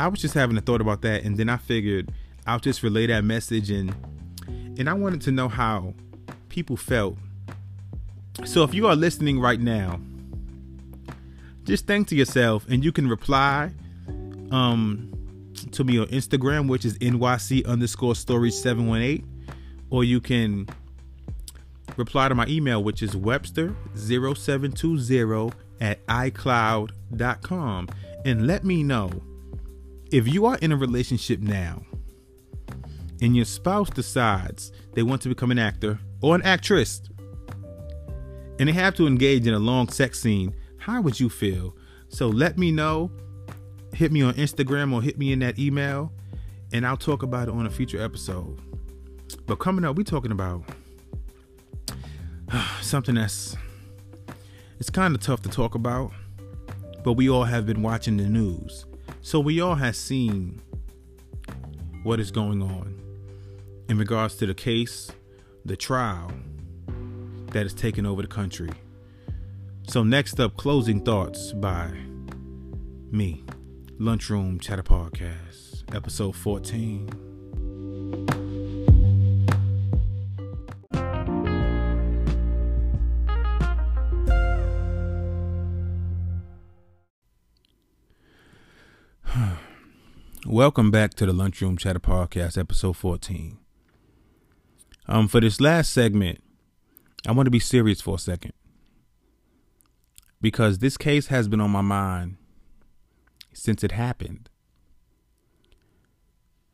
I 0.00 0.08
was 0.08 0.20
just 0.20 0.34
having 0.34 0.58
a 0.58 0.60
thought 0.60 0.80
about 0.80 1.02
that 1.02 1.22
and 1.22 1.36
then 1.36 1.48
I 1.48 1.58
figured 1.58 2.10
I'll 2.44 2.58
just 2.58 2.82
relay 2.82 3.06
that 3.06 3.22
message 3.22 3.70
and 3.70 3.94
and 4.48 4.90
I 4.90 4.94
wanted 4.94 5.20
to 5.20 5.30
know 5.30 5.46
how 5.46 5.94
people 6.48 6.76
felt. 6.76 7.18
So 8.42 8.64
if 8.64 8.74
you 8.74 8.88
are 8.88 8.96
listening 8.96 9.38
right 9.40 9.60
now, 9.60 10.00
just 11.64 11.86
think 11.86 12.08
to 12.08 12.16
yourself 12.16 12.66
and 12.68 12.84
you 12.84 12.92
can 12.92 13.08
reply 13.08 13.70
um 14.50 15.10
to 15.70 15.84
me 15.84 15.98
on 15.98 16.06
Instagram, 16.08 16.68
which 16.68 16.84
is 16.84 16.98
NYC 16.98 17.64
underscore 17.66 18.16
storage 18.16 18.54
718, 18.54 19.24
or 19.90 20.02
you 20.04 20.20
can 20.20 20.68
reply 21.96 22.28
to 22.28 22.34
my 22.34 22.46
email, 22.46 22.82
which 22.82 23.02
is 23.02 23.14
Webster0720 23.14 25.52
at 25.80 26.04
iCloud.com, 26.06 27.88
and 28.24 28.46
let 28.46 28.64
me 28.64 28.82
know 28.82 29.10
if 30.10 30.26
you 30.28 30.46
are 30.46 30.56
in 30.58 30.72
a 30.72 30.76
relationship 30.76 31.40
now 31.40 31.82
and 33.20 33.36
your 33.36 33.44
spouse 33.44 33.90
decides 33.90 34.72
they 34.92 35.02
want 35.02 35.20
to 35.22 35.28
become 35.28 35.50
an 35.50 35.58
actor 35.58 35.98
or 36.20 36.34
an 36.34 36.42
actress 36.42 37.02
and 38.58 38.68
they 38.68 38.72
have 38.72 38.94
to 38.94 39.06
engage 39.06 39.46
in 39.46 39.54
a 39.54 39.58
long 39.58 39.88
sex 39.88 40.20
scene, 40.20 40.54
how 40.78 41.00
would 41.00 41.18
you 41.18 41.28
feel? 41.28 41.74
So 42.08 42.28
let 42.28 42.58
me 42.58 42.70
know. 42.70 43.10
Hit 43.94 44.12
me 44.12 44.22
on 44.22 44.34
Instagram 44.34 44.92
or 44.92 45.02
hit 45.02 45.18
me 45.18 45.32
in 45.32 45.38
that 45.40 45.58
email, 45.58 46.12
and 46.72 46.86
I'll 46.86 46.96
talk 46.96 47.22
about 47.22 47.48
it 47.48 47.54
on 47.54 47.66
a 47.66 47.70
future 47.70 48.02
episode. 48.02 48.58
But 49.46 49.56
coming 49.56 49.84
up, 49.84 49.96
we're 49.96 50.02
talking 50.02 50.32
about 50.32 50.64
something 52.80 53.14
that's 53.14 53.56
it's 54.78 54.90
kind 54.90 55.14
of 55.14 55.20
tough 55.20 55.42
to 55.42 55.48
talk 55.48 55.74
about, 55.74 56.12
but 57.04 57.12
we 57.12 57.28
all 57.30 57.44
have 57.44 57.66
been 57.66 57.82
watching 57.82 58.16
the 58.16 58.24
news. 58.24 58.84
So 59.22 59.40
we 59.40 59.60
all 59.60 59.76
have 59.76 59.96
seen 59.96 60.60
what 62.02 62.20
is 62.20 62.30
going 62.30 62.62
on 62.62 63.00
in 63.88 63.96
regards 63.96 64.36
to 64.36 64.46
the 64.46 64.54
case, 64.54 65.10
the 65.64 65.76
trial 65.76 66.32
that 67.54 67.64
is 67.64 67.72
taking 67.72 68.04
over 68.04 68.20
the 68.20 68.28
country. 68.28 68.70
So 69.86 70.02
next 70.02 70.40
up, 70.40 70.56
closing 70.56 71.04
thoughts 71.04 71.52
by 71.52 71.88
me, 73.12 73.44
Lunchroom 73.96 74.58
Chatter 74.58 74.82
Podcast, 74.82 75.84
episode 75.94 76.34
14. 76.34 77.08
Welcome 90.44 90.90
back 90.90 91.14
to 91.14 91.24
the 91.24 91.32
Lunchroom 91.32 91.76
Chatter 91.76 92.00
Podcast, 92.00 92.58
episode 92.58 92.96
14. 92.96 93.58
Um, 95.06 95.28
for 95.28 95.38
this 95.40 95.60
last 95.60 95.92
segment, 95.92 96.43
I 97.26 97.32
want 97.32 97.46
to 97.46 97.50
be 97.50 97.58
serious 97.58 98.00
for 98.00 98.16
a 98.16 98.18
second 98.18 98.52
because 100.42 100.78
this 100.78 100.98
case 100.98 101.28
has 101.28 101.48
been 101.48 101.60
on 101.60 101.70
my 101.70 101.80
mind 101.80 102.36
since 103.54 103.82
it 103.82 103.92
happened. 103.92 104.50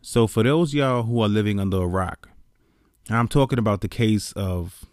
So, 0.03 0.27
for 0.27 0.43
those 0.43 0.75
y'all 0.75 1.05
who 1.05 1.21
are 1.21 1.29
living 1.29 1.61
under 1.61 1.83
a 1.83 1.87
rock, 1.87 2.31
I'm 3.09 3.29
talking 3.29 3.61
about 3.61 3.81
the 3.81 3.89
case 3.89 4.33
of 4.33 4.87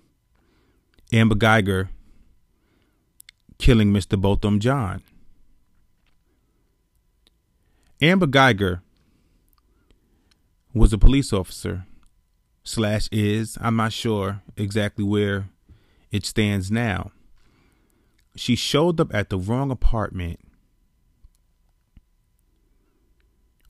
Amber 1.12 1.36
Geiger 1.36 1.90
killing 3.58 3.92
Mr. 3.92 4.20
Botham 4.20 4.60
Jean. 4.60 5.02
Amber 8.00 8.28
Geiger 8.28 8.84
was 10.72 10.94
a 10.94 11.00
police 11.00 11.34
officer 11.34 11.87
slash 12.68 13.08
is 13.12 13.58
I'm 13.62 13.76
not 13.76 13.94
sure 13.94 14.42
exactly 14.56 15.04
where 15.04 15.50
it 16.12 16.26
stands 16.26 16.70
now. 16.70 17.12
She 18.36 18.56
showed 18.56 19.00
up 19.00 19.14
at 19.14 19.30
the 19.30 19.38
wrong 19.38 19.72
apartment 19.72 20.40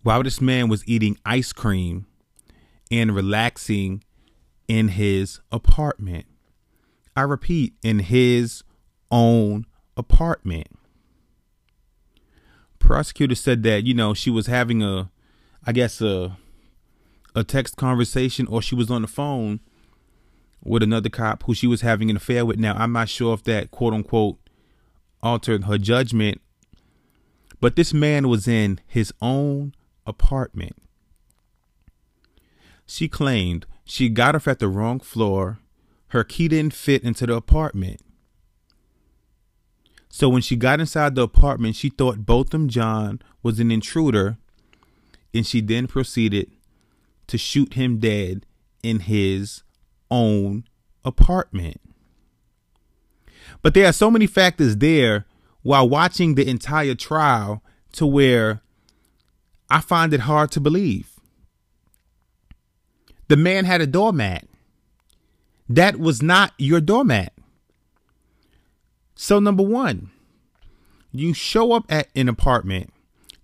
while 0.03 0.23
this 0.23 0.41
man 0.41 0.67
was 0.67 0.87
eating 0.87 1.17
ice 1.25 1.53
cream 1.53 2.05
and 2.91 3.15
relaxing 3.15 4.03
in 4.67 4.89
his 4.89 5.39
apartment. 5.51 6.25
I 7.15 7.21
repeat, 7.21 7.73
in 7.81 7.99
his 7.99 8.63
own 9.09 9.65
apartment 9.95 10.67
prosecutor 12.79 13.35
said 13.35 13.63
that 13.63 13.83
you 13.83 13.93
know 13.93 14.13
she 14.13 14.29
was 14.29 14.47
having 14.47 14.83
a 14.83 15.09
i 15.65 15.71
guess 15.71 15.99
a 16.01 16.37
a 17.37 17.43
text 17.43 17.77
conversation 17.77 18.47
or 18.47 18.61
she 18.61 18.75
was 18.75 18.89
on 18.89 19.03
the 19.03 19.07
phone 19.07 19.59
with 20.63 20.81
another 20.81 21.09
cop 21.09 21.43
who 21.43 21.53
she 21.53 21.67
was 21.67 21.81
having 21.81 22.09
an 22.09 22.17
affair 22.17 22.45
with. 22.45 22.57
Now 22.57 22.73
i'm 22.75 22.91
not 22.91 23.09
sure 23.09 23.33
if 23.33 23.43
that 23.43 23.71
quote 23.71 23.93
unquote 23.93 24.37
altered 25.21 25.65
her 25.65 25.77
judgment 25.77 26.41
but 27.59 27.75
this 27.75 27.93
man 27.93 28.27
was 28.27 28.47
in 28.47 28.79
his 28.85 29.13
own 29.21 29.73
apartment. 30.05 30.75
She 32.85 33.07
claimed 33.07 33.65
she 33.83 34.09
got 34.09 34.35
off 34.35 34.47
at 34.47 34.59
the 34.59 34.67
wrong 34.67 34.99
floor. 34.99 35.59
Her 36.09 36.23
key 36.23 36.47
didn't 36.47 36.73
fit 36.73 37.03
into 37.03 37.25
the 37.25 37.35
apartment. 37.35 38.01
So 40.09 40.29
when 40.29 40.41
she 40.41 40.55
got 40.55 40.79
inside 40.79 41.15
the 41.15 41.23
apartment, 41.23 41.75
she 41.75 41.89
thought 41.89 42.25
Botham 42.25 42.69
Jean 42.69 43.21
was 43.43 43.59
an 43.59 43.71
intruder, 43.71 44.37
and 45.33 45.45
she 45.45 45.59
then 45.61 45.85
proceeded 45.87 46.51
to 47.27 47.37
shoot 47.37 47.73
him 47.73 47.99
dead 47.99 48.45
in 48.83 49.01
his 49.01 49.63
own 50.09 50.63
apartment. 51.03 51.81
But 53.61 53.73
there 53.73 53.87
are 53.87 53.93
so 53.93 54.11
many 54.11 54.27
factors 54.27 54.77
there 54.77 55.25
while 55.61 55.87
watching 55.87 56.35
the 56.35 56.47
entire 56.47 56.95
trial 56.95 57.63
to 57.93 58.05
where 58.05 58.61
I 59.69 59.81
find 59.81 60.13
it 60.13 60.21
hard 60.21 60.51
to 60.51 60.59
believe. 60.59 61.19
The 63.27 63.37
man 63.37 63.65
had 63.65 63.81
a 63.81 63.87
doormat. 63.87 64.47
That 65.67 65.99
was 65.99 66.21
not 66.21 66.53
your 66.57 66.79
doormat. 66.79 67.33
So, 69.15 69.39
number 69.39 69.63
one, 69.63 70.11
you 71.11 71.33
show 71.33 71.73
up 71.73 71.85
at 71.89 72.07
an 72.15 72.29
apartment 72.29 72.93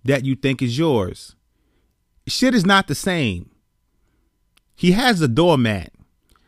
that 0.04 0.24
you 0.24 0.36
think 0.36 0.62
is 0.62 0.78
yours. 0.78 1.34
Shit 2.26 2.54
is 2.54 2.64
not 2.64 2.86
the 2.86 2.94
same. 2.94 3.50
He 4.74 4.92
has 4.92 5.20
a 5.20 5.28
doormat, 5.28 5.92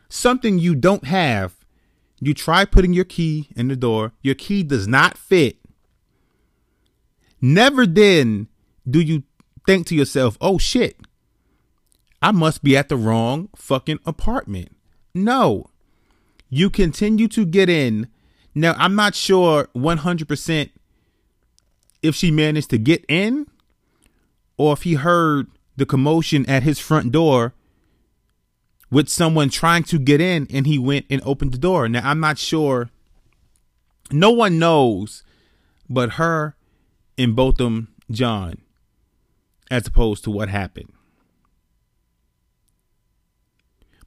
something 0.08 0.58
you 0.58 0.74
don't 0.74 1.04
have. 1.04 1.54
You 2.20 2.34
try 2.34 2.64
putting 2.64 2.92
your 2.92 3.04
key 3.04 3.50
in 3.56 3.68
the 3.68 3.76
door, 3.76 4.12
your 4.22 4.34
key 4.34 4.62
does 4.62 4.88
not 4.88 5.18
fit. 5.18 5.58
Never 7.40 7.86
then 7.86 8.48
do 8.88 9.00
you 9.00 9.22
think 9.66 9.86
to 9.88 9.94
yourself, 9.94 10.38
oh 10.40 10.58
shit, 10.58 10.96
I 12.22 12.32
must 12.32 12.62
be 12.62 12.76
at 12.76 12.88
the 12.88 12.96
wrong 12.96 13.50
fucking 13.54 13.98
apartment. 14.06 14.74
No. 15.14 15.70
You 16.48 16.70
continue 16.70 17.28
to 17.28 17.44
get 17.44 17.68
in 17.68 18.08
now, 18.58 18.74
I'm 18.78 18.94
not 18.94 19.14
sure 19.14 19.68
100% 19.76 20.70
if 22.02 22.14
she 22.14 22.30
managed 22.30 22.70
to 22.70 22.78
get 22.78 23.04
in 23.06 23.48
or 24.56 24.72
if 24.72 24.84
he 24.84 24.94
heard 24.94 25.48
the 25.76 25.84
commotion 25.84 26.46
at 26.46 26.62
his 26.62 26.78
front 26.78 27.12
door 27.12 27.52
with 28.96 29.10
someone 29.10 29.50
trying 29.50 29.82
to 29.82 29.98
get 29.98 30.22
in 30.22 30.46
and 30.48 30.66
he 30.66 30.78
went 30.78 31.04
and 31.10 31.20
opened 31.22 31.52
the 31.52 31.58
door. 31.58 31.86
Now, 31.86 32.08
I'm 32.08 32.18
not 32.18 32.38
sure. 32.38 32.88
No 34.10 34.30
one 34.30 34.58
knows 34.58 35.22
but 35.86 36.12
her 36.12 36.56
and 37.18 37.36
Botham 37.36 37.88
Jean 38.10 38.62
as 39.70 39.86
opposed 39.86 40.24
to 40.24 40.30
what 40.30 40.48
happened. 40.48 40.94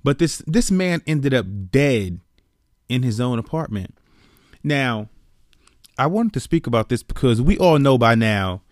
But 0.03 0.17
this 0.17 0.39
this 0.47 0.71
man 0.71 1.03
ended 1.05 1.35
up 1.35 1.45
dead 1.69 2.19
in 2.87 3.03
his 3.03 3.19
own 3.19 3.37
apartment. 3.37 3.95
Now, 4.63 5.09
I 5.99 6.07
wanted 6.07 6.33
to 6.33 6.39
speak 6.39 6.65
about 6.65 6.89
this 6.89 7.03
because 7.03 7.39
we 7.39 7.59
all 7.59 7.77
know 7.77 7.99
by 7.99 8.15
now 8.15 8.63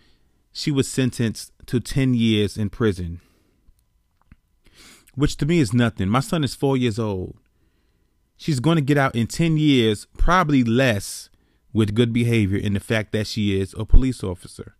she 0.50 0.72
was 0.72 0.90
sentenced 0.90 1.52
to 1.66 1.78
10 1.78 2.14
years 2.14 2.58
in 2.58 2.70
prison, 2.70 3.20
which 5.18 5.36
to 5.36 5.46
me 5.46 5.58
is 5.58 5.74
nothing. 5.74 6.08
My 6.08 6.20
son 6.20 6.44
is 6.44 6.54
four 6.54 6.76
years 6.76 6.96
old. 6.96 7.36
She's 8.36 8.60
going 8.60 8.76
to 8.76 8.82
get 8.82 8.96
out 8.96 9.16
in 9.16 9.26
10 9.26 9.56
years, 9.56 10.06
probably 10.16 10.62
less, 10.62 11.28
with 11.72 11.96
good 11.96 12.12
behavior 12.12 12.56
in 12.56 12.74
the 12.74 12.80
fact 12.80 13.10
that 13.12 13.26
she 13.26 13.60
is 13.60 13.74
a 13.76 13.84
police 13.84 14.22
officer. 14.22 14.76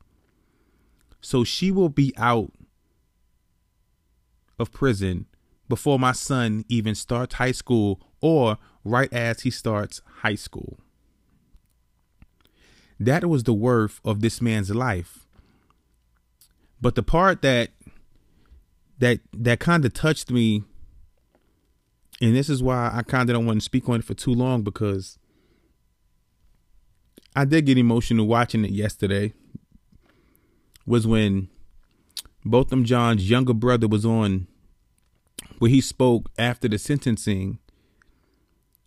So 1.21 1.43
she 1.43 1.73
will 1.73 1.89
be 1.89 2.15
out 2.17 2.53
of 4.61 4.71
prison 4.71 5.27
before 5.69 5.99
my 5.99 6.13
son 6.13 6.65
even 6.69 6.95
starts 6.95 7.35
high 7.35 7.53
school 7.53 8.01
or 8.21 8.59
right 8.85 9.13
as 9.13 9.41
he 9.41 9.51
starts 9.51 10.03
high 10.23 10.37
school. 10.37 10.79
That 13.01 13.29
was 13.29 13.43
the 13.43 13.55
worth 13.55 14.01
of 14.05 14.21
this 14.21 14.41
man's 14.41 14.71
life. 14.71 15.27
But 16.81 16.95
the 16.95 17.03
part 17.03 17.43
that 17.43 17.71
that 18.99 19.21
that 19.33 19.61
kind 19.61 19.85
of 19.85 19.93
touched 19.93 20.31
me 20.31 20.65
and 22.21 22.35
this 22.35 22.49
is 22.49 22.63
why 22.63 22.91
I 22.93 23.03
kind 23.03 23.31
of 23.31 23.35
don't 23.35 23.47
want 23.47 23.61
to 23.61 23.65
speak 23.65 23.89
on 23.89 24.01
it 24.01 24.05
for 24.05 24.15
too 24.15 24.35
long 24.35 24.63
because 24.63 25.19
I 27.37 27.45
did 27.45 27.67
get 27.67 27.79
emotional 27.79 28.27
watching 28.27 28.65
it 28.65 28.73
yesterday 28.73 29.33
was 30.85 31.07
when 31.07 31.49
Botham 32.45 32.85
Jean's 32.85 33.31
younger 33.31 33.55
brother 33.55 33.87
was 33.87 34.05
on 34.05 34.49
where 35.59 35.71
he 35.71 35.81
spoke 35.81 36.31
after 36.39 36.69
the 36.69 36.79
sentencing. 36.79 37.59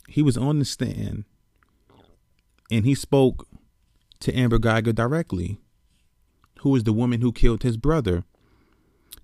He 0.09 0.21
was 0.21 0.35
on 0.35 0.59
the 0.59 0.65
stand 0.65 1.23
and 2.69 2.85
he 2.85 2.95
spoke 2.95 3.47
to 4.19 4.33
Amber 4.37 4.59
Guyger 4.59 4.93
directly, 4.93 5.59
who 6.59 6.75
is 6.75 6.83
the 6.83 6.93
woman 6.93 7.21
who 7.21 7.31
killed 7.31 7.63
his 7.63 7.77
brother. 7.77 8.25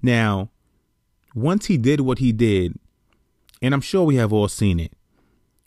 Now, 0.02 0.52
once 1.36 1.68
he 1.68 1.78
did 1.78 2.02
what 2.02 2.20
he 2.20 2.32
did, 2.32 2.78
and 3.62 3.74
I'm 3.74 3.82
sure 3.82 4.04
we 4.04 4.16
have 4.16 4.34
all 4.34 4.48
seen 4.48 4.80
it, 4.80 4.94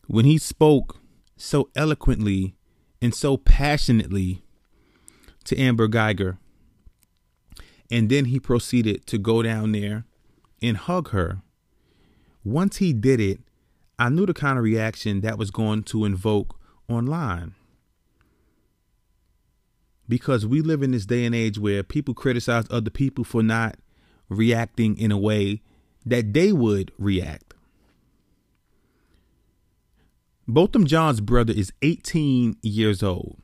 when 0.06 0.24
he 0.24 0.38
spoke 0.38 0.98
so 1.36 1.70
eloquently 1.74 2.54
and 3.00 3.14
so 3.14 3.36
passionately 3.36 4.42
to 5.44 5.58
Amber 5.58 5.88
Guyger, 5.88 6.38
and 7.90 8.08
then 8.08 8.26
he 8.26 8.38
proceeded 8.38 9.06
to 9.06 9.18
go 9.18 9.42
down 9.42 9.72
there 9.72 10.04
and 10.62 10.76
hug 10.76 11.10
her. 11.10 11.42
Once 12.44 12.76
he 12.76 12.92
did 12.92 13.20
it, 13.20 13.40
I 13.98 14.08
knew 14.08 14.26
the 14.26 14.34
kind 14.34 14.58
of 14.58 14.64
reaction 14.64 15.20
that 15.20 15.38
was 15.38 15.50
going 15.50 15.82
to 15.84 16.04
invoke 16.04 16.58
online 16.88 17.54
because 20.10 20.44
we 20.44 20.60
live 20.60 20.82
in 20.82 20.90
this 20.90 21.06
day 21.06 21.24
and 21.24 21.34
age 21.34 21.58
where 21.58 21.82
people 21.82 22.12
criticize 22.14 22.64
other 22.68 22.90
people 22.90 23.24
for 23.24 23.42
not 23.42 23.76
reacting 24.30 24.96
in 24.96 25.12
a 25.12 25.18
way 25.18 25.60
that 26.06 26.32
they 26.32 26.52
would 26.52 26.92
react. 26.96 27.52
Botham 30.48 30.86
Jean's 30.86 31.20
brother 31.20 31.52
is 31.52 31.72
18 31.82 32.56
years 32.62 33.02
old. 33.02 33.36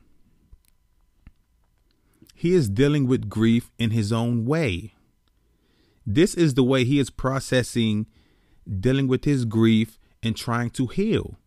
He 2.33 2.53
is 2.53 2.69
dealing 2.69 3.07
with 3.07 3.29
grief 3.29 3.71
in 3.77 3.91
his 3.91 4.11
own 4.11 4.45
way. 4.45 4.93
This 6.05 6.33
is 6.33 6.53
the 6.53 6.63
way 6.63 6.83
he 6.83 6.99
is 6.99 7.09
processing 7.09 8.07
dealing 8.79 9.07
with 9.07 9.25
his 9.25 9.45
grief 9.45 9.97
and 10.21 10.35
trying 10.35 10.69
to 10.71 10.87
heal. 10.87 11.37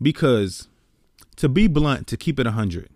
Because 0.00 0.68
to 1.36 1.48
be 1.48 1.66
blunt, 1.66 2.06
to 2.08 2.16
keep 2.16 2.38
it 2.38 2.46
100, 2.46 2.88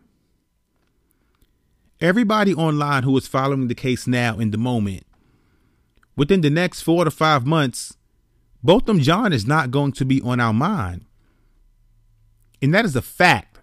everybody 2.01 2.55
online 2.55 3.03
who 3.03 3.17
is 3.17 3.27
following 3.27 3.69
the 3.69 3.75
case 3.75 4.07
now 4.07 4.39
in 4.39 4.51
the 4.51 4.59
moment, 4.59 5.05
within 6.17 6.41
the 6.41 6.51
next 6.51 6.83
four 6.83 7.05
to 7.05 7.11
five 7.11 7.47
months, 7.47 7.97
Botham 8.63 9.01
Jean 9.01 9.33
is 9.33 9.47
not 9.47 9.71
going 9.71 9.93
to 9.93 10.05
be 10.05 10.21
on 10.23 10.41
our 10.41 10.53
mind. 10.53 11.05
And 12.63 12.73
that 12.73 12.85
is 12.85 12.97
a 12.97 13.03
fact. 13.03 13.59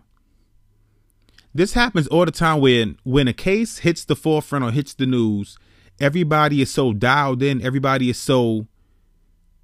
This 1.54 1.74
happens 1.74 2.08
all 2.08 2.26
the 2.26 2.32
time 2.32 2.62
when 2.62 2.98
when 3.04 3.28
a 3.28 3.34
case 3.34 3.80
hits 3.80 4.06
the 4.06 4.16
forefront 4.16 4.64
or 4.64 4.72
hits 4.72 4.94
the 4.94 5.06
news, 5.06 5.58
everybody 6.00 6.62
is 6.62 6.72
so 6.72 6.94
dialed 6.94 7.44
in, 7.44 7.62
everybody 7.62 8.10
is 8.10 8.18
so 8.18 8.68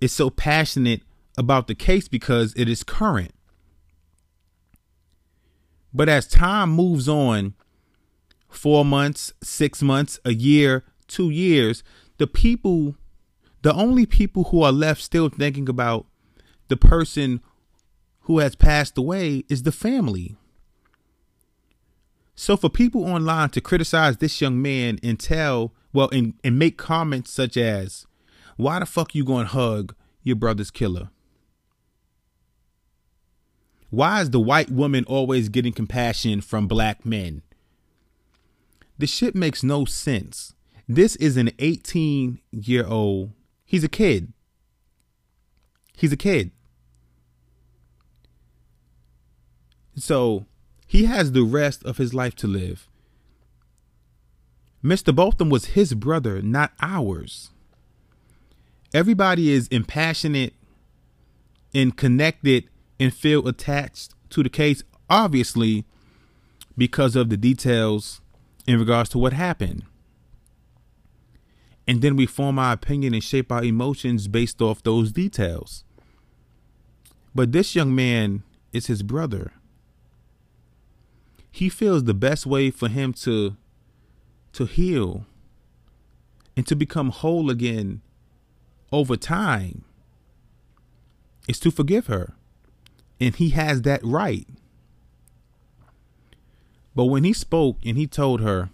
is 0.02 0.12
so 0.12 0.30
passionate 0.30 1.02
about 1.38 1.68
the 1.68 1.76
case 1.76 2.08
because 2.08 2.54
it 2.56 2.68
is 2.68 2.84
current. 2.84 3.32
But 5.94 6.10
as 6.10 6.28
time 6.28 6.72
moves 6.72 7.08
on, 7.08 7.54
four 8.50 8.84
months, 8.84 9.34
six 9.42 9.82
months, 9.82 10.20
a 10.26 10.34
year, 10.34 10.84
two 11.08 11.30
years, 11.30 11.84
the 12.18 12.28
people, 12.28 12.96
the 13.62 13.74
only 13.74 14.06
people 14.06 14.46
who 14.46 14.64
are 14.64 14.72
left 14.72 15.02
still 15.02 15.30
thinking 15.30 15.70
about 15.70 16.06
the 16.68 16.78
person 16.78 17.42
who 18.22 18.40
has 18.40 18.56
passed 18.56 18.98
away 18.98 19.44
is 19.50 19.64
the 19.64 19.72
family. 19.72 20.36
So 22.36 22.56
for 22.58 22.70
people 22.70 23.04
online 23.04 23.50
to 23.52 23.62
criticize 23.62 24.18
this 24.18 24.42
young 24.42 24.62
man 24.62 25.00
and 25.02 25.20
tell, 25.20 25.74
well, 25.94 26.10
and, 26.12 26.34
and 26.44 26.60
make 26.60 26.78
comments 26.78 27.32
such 27.32 27.58
as, 27.58 28.06
why 28.58 28.80
the 28.80 28.86
fuck 28.86 29.16
you 29.16 29.24
going 29.24 29.46
to 29.46 29.54
hug 29.54 29.96
your 30.24 30.36
brother's 30.36 30.72
killer? 30.72 31.10
Why 33.90 34.22
is 34.22 34.32
the 34.32 34.40
white 34.40 34.70
woman 34.70 35.06
always 35.06 35.50
getting 35.50 35.72
compassion 35.74 36.42
from 36.42 36.68
black 36.68 37.06
men? 37.06 37.42
The 38.98 39.08
shit 39.08 39.34
makes 39.34 39.64
no 39.64 39.86
sense. 39.86 40.54
This 40.88 41.16
is 41.18 41.36
an 41.36 41.52
18 41.60 42.40
year 42.52 42.86
old. 42.88 43.32
He's 43.66 43.84
a 43.84 43.90
kid. 43.90 44.32
He's 45.94 46.14
a 46.14 46.18
kid. 46.18 46.52
So 49.96 50.46
he 50.86 51.06
has 51.06 51.32
the 51.32 51.44
rest 51.44 51.84
of 51.84 51.98
his 51.98 52.14
life 52.14 52.36
to 52.36 52.48
live. 52.48 52.88
Mr. 54.84 55.14
Botham 55.14 55.50
was 55.50 55.66
his 55.66 55.94
brother, 55.94 56.42
not 56.42 56.72
ours. 56.82 57.50
Everybody 58.94 59.52
is 59.52 59.68
impassionate 59.68 60.54
and 61.74 61.98
connected 61.98 62.70
and 63.00 63.14
feel 63.14 63.48
attached 63.48 64.14
to 64.30 64.44
the 64.44 64.50
case, 64.50 64.84
obviously, 65.10 65.84
because 66.78 67.16
of 67.16 67.30
the 67.30 67.38
details 67.38 68.22
in 68.66 68.80
regards 68.80 69.10
to 69.10 69.18
what 69.18 69.34
happened. 69.34 69.84
And 71.88 72.02
then 72.02 72.16
we 72.16 72.26
form 72.26 72.60
our 72.60 72.74
opinion 72.74 73.14
and 73.14 73.24
shape 73.24 73.52
our 73.52 73.64
emotions 73.64 74.28
based 74.28 74.62
off 74.62 74.84
those 74.84 75.12
details. 75.12 75.86
But 77.34 77.52
this 77.52 77.76
young 77.76 77.96
man 77.96 78.44
is 78.74 78.88
his 78.88 79.04
brother. 79.04 79.54
He 81.52 81.70
feels 81.70 82.04
the 82.04 82.14
best 82.14 82.46
way 82.46 82.70
for 82.72 82.90
him 82.90 83.14
to 83.14 83.56
to 84.54 84.66
heal 84.66 85.26
and 86.56 86.66
to 86.66 86.76
become 86.76 87.10
whole 87.10 87.52
again 87.52 88.02
over 88.92 89.16
time 89.16 89.84
is 91.48 91.60
to 91.60 91.72
forgive 91.72 92.08
her. 92.08 92.34
And 93.20 93.36
he 93.36 93.50
has 93.50 93.84
that 93.84 94.02
right. 94.04 94.48
But 96.96 97.06
when 97.06 97.24
he 97.24 97.34
spoke 97.34 97.78
and 97.86 97.98
he 97.98 98.08
told 98.08 98.42
her, 98.42 98.70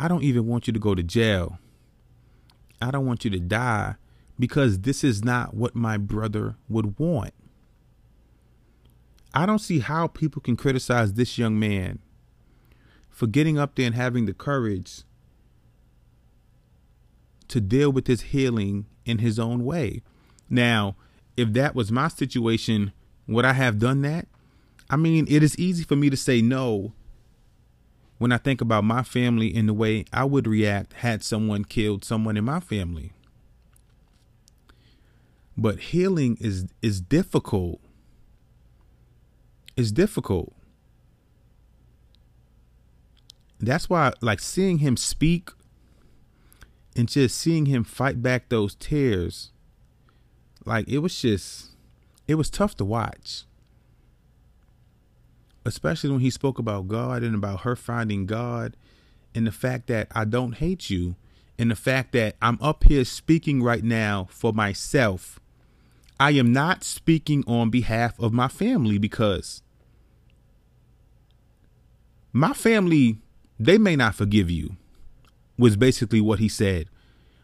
I 0.00 0.08
don't 0.08 0.22
even 0.22 0.46
want 0.46 0.66
you 0.66 0.72
to 0.72 0.78
go 0.78 0.94
to 0.94 1.02
jail. 1.02 1.58
I 2.80 2.90
don't 2.90 3.04
want 3.04 3.22
you 3.22 3.30
to 3.32 3.38
die 3.38 3.96
because 4.38 4.78
this 4.78 5.04
is 5.04 5.22
not 5.22 5.52
what 5.52 5.74
my 5.74 5.98
brother 5.98 6.56
would 6.70 6.98
want. 6.98 7.34
I 9.34 9.44
don't 9.44 9.58
see 9.58 9.80
how 9.80 10.06
people 10.06 10.40
can 10.40 10.56
criticize 10.56 11.12
this 11.12 11.36
young 11.36 11.58
man 11.58 11.98
for 13.10 13.26
getting 13.26 13.58
up 13.58 13.74
there 13.74 13.84
and 13.84 13.94
having 13.94 14.24
the 14.24 14.32
courage 14.32 15.02
to 17.48 17.60
deal 17.60 17.92
with 17.92 18.06
his 18.06 18.22
healing 18.22 18.86
in 19.04 19.18
his 19.18 19.38
own 19.38 19.66
way. 19.66 20.02
Now, 20.48 20.96
if 21.36 21.52
that 21.52 21.74
was 21.74 21.92
my 21.92 22.08
situation, 22.08 22.92
would 23.28 23.44
I 23.44 23.52
have 23.52 23.78
done 23.78 24.00
that? 24.00 24.28
I 24.88 24.96
mean, 24.96 25.26
it 25.28 25.42
is 25.42 25.58
easy 25.58 25.84
for 25.84 25.94
me 25.94 26.08
to 26.08 26.16
say 26.16 26.40
no 26.40 26.94
when 28.20 28.32
I 28.32 28.36
think 28.36 28.60
about 28.60 28.84
my 28.84 29.02
family 29.02 29.54
and 29.56 29.66
the 29.66 29.72
way 29.72 30.04
I 30.12 30.24
would 30.24 30.46
react 30.46 30.92
had 30.92 31.24
someone 31.24 31.64
killed 31.64 32.04
someone 32.04 32.36
in 32.36 32.44
my 32.44 32.60
family. 32.60 33.14
But 35.56 35.78
healing 35.78 36.36
is 36.38 36.66
is 36.82 37.00
difficult. 37.00 37.80
It's 39.74 39.90
difficult. 39.90 40.52
That's 43.58 43.88
why 43.88 44.12
like 44.20 44.40
seeing 44.40 44.78
him 44.80 44.98
speak 44.98 45.48
and 46.94 47.08
just 47.08 47.38
seeing 47.38 47.64
him 47.64 47.84
fight 47.84 48.22
back 48.22 48.50
those 48.50 48.74
tears 48.74 49.50
like 50.66 50.86
it 50.88 50.98
was 50.98 51.18
just 51.18 51.70
it 52.28 52.34
was 52.34 52.50
tough 52.50 52.76
to 52.76 52.84
watch 52.84 53.44
especially 55.64 56.10
when 56.10 56.20
he 56.20 56.30
spoke 56.30 56.58
about 56.58 56.88
God 56.88 57.22
and 57.22 57.34
about 57.34 57.60
her 57.60 57.76
finding 57.76 58.26
God 58.26 58.76
and 59.34 59.46
the 59.46 59.52
fact 59.52 59.86
that 59.88 60.08
I 60.12 60.24
don't 60.24 60.56
hate 60.56 60.90
you 60.90 61.16
and 61.58 61.70
the 61.70 61.76
fact 61.76 62.12
that 62.12 62.36
I'm 62.40 62.58
up 62.60 62.84
here 62.84 63.04
speaking 63.04 63.62
right 63.62 63.84
now 63.84 64.28
for 64.30 64.52
myself. 64.52 65.38
I 66.18 66.32
am 66.32 66.52
not 66.52 66.84
speaking 66.84 67.44
on 67.46 67.70
behalf 67.70 68.18
of 68.18 68.32
my 68.32 68.48
family 68.48 68.98
because 68.98 69.62
my 72.32 72.52
family, 72.52 73.18
they 73.58 73.78
may 73.78 73.96
not 73.96 74.14
forgive 74.14 74.50
you, 74.50 74.76
was 75.58 75.76
basically 75.76 76.20
what 76.20 76.38
he 76.38 76.48
said. 76.48 76.88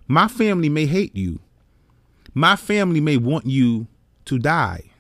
My 0.08 0.28
family 0.28 0.68
may 0.68 0.86
hate 0.86 1.14
you. 1.16 1.40
My 2.32 2.56
family 2.56 3.00
may 3.00 3.16
want 3.16 3.46
you 3.46 3.86
to 4.26 4.38
die. 4.38 4.90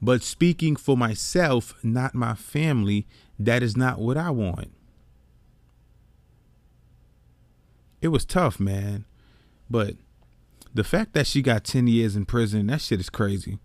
But 0.00 0.22
speaking 0.22 0.76
for 0.76 0.96
myself, 0.96 1.74
not 1.82 2.14
my 2.14 2.34
family, 2.34 3.06
that 3.38 3.62
is 3.62 3.76
not 3.76 3.98
what 3.98 4.16
I 4.16 4.30
want. 4.30 4.72
It 8.02 8.08
was 8.08 8.24
tough, 8.24 8.60
man. 8.60 9.04
But 9.70 9.94
the 10.74 10.84
fact 10.84 11.14
that 11.14 11.26
she 11.26 11.42
got 11.42 11.64
10 11.64 11.86
years 11.86 12.14
in 12.14 12.26
prison, 12.26 12.66
that 12.66 12.82
shit 12.82 13.00
is 13.00 13.10
crazy. 13.10 13.58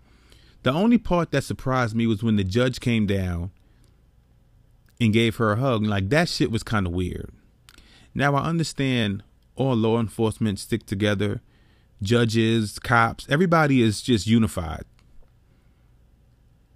The 0.64 0.72
only 0.72 0.98
part 0.98 1.32
that 1.32 1.44
surprised 1.44 1.96
me 1.96 2.08
was 2.08 2.24
when 2.24 2.38
the 2.38 2.44
judge 2.44 2.80
came 2.80 3.06
down 3.06 3.52
and 5.00 5.12
gave 5.12 5.38
her 5.38 5.52
a 5.52 5.58
hug. 5.58 5.84
Like, 5.84 6.10
that 6.10 6.30
shit 6.30 6.52
was 6.52 6.64
kind 6.64 6.86
of 6.86 6.94
weird. 6.94 7.32
Now, 8.14 8.36
I 8.36 8.44
understand 8.46 9.24
all 9.56 9.76
law 9.76 10.00
enforcement 10.00 10.60
stick 10.60 10.86
together, 10.86 11.42
judges, 12.02 12.80
cops, 12.80 13.28
everybody 13.30 13.82
is 13.82 14.02
just 14.02 14.28
unified. 14.28 14.86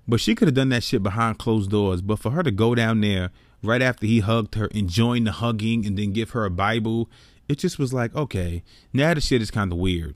But 0.07 0.19
she 0.19 0.35
could 0.35 0.47
have 0.47 0.55
done 0.55 0.69
that 0.69 0.83
shit 0.83 1.01
behind 1.01 1.39
closed 1.39 1.71
doors. 1.71 2.01
But 2.01 2.19
for 2.19 2.31
her 2.31 2.43
to 2.43 2.51
go 2.51 2.75
down 2.75 3.01
there 3.01 3.31
right 3.63 3.81
after 3.81 4.05
he 4.05 4.19
hugged 4.19 4.55
her 4.55 4.69
and 4.73 4.89
join 4.89 5.23
the 5.23 5.31
hugging 5.31 5.85
and 5.85 5.97
then 5.97 6.13
give 6.13 6.31
her 6.31 6.45
a 6.45 6.51
Bible, 6.51 7.09
it 7.47 7.57
just 7.57 7.79
was 7.79 7.93
like, 7.93 8.15
okay, 8.15 8.63
now 8.93 9.13
the 9.13 9.21
shit 9.21 9.41
is 9.41 9.51
kind 9.51 9.71
of 9.71 9.77
weird. 9.77 10.15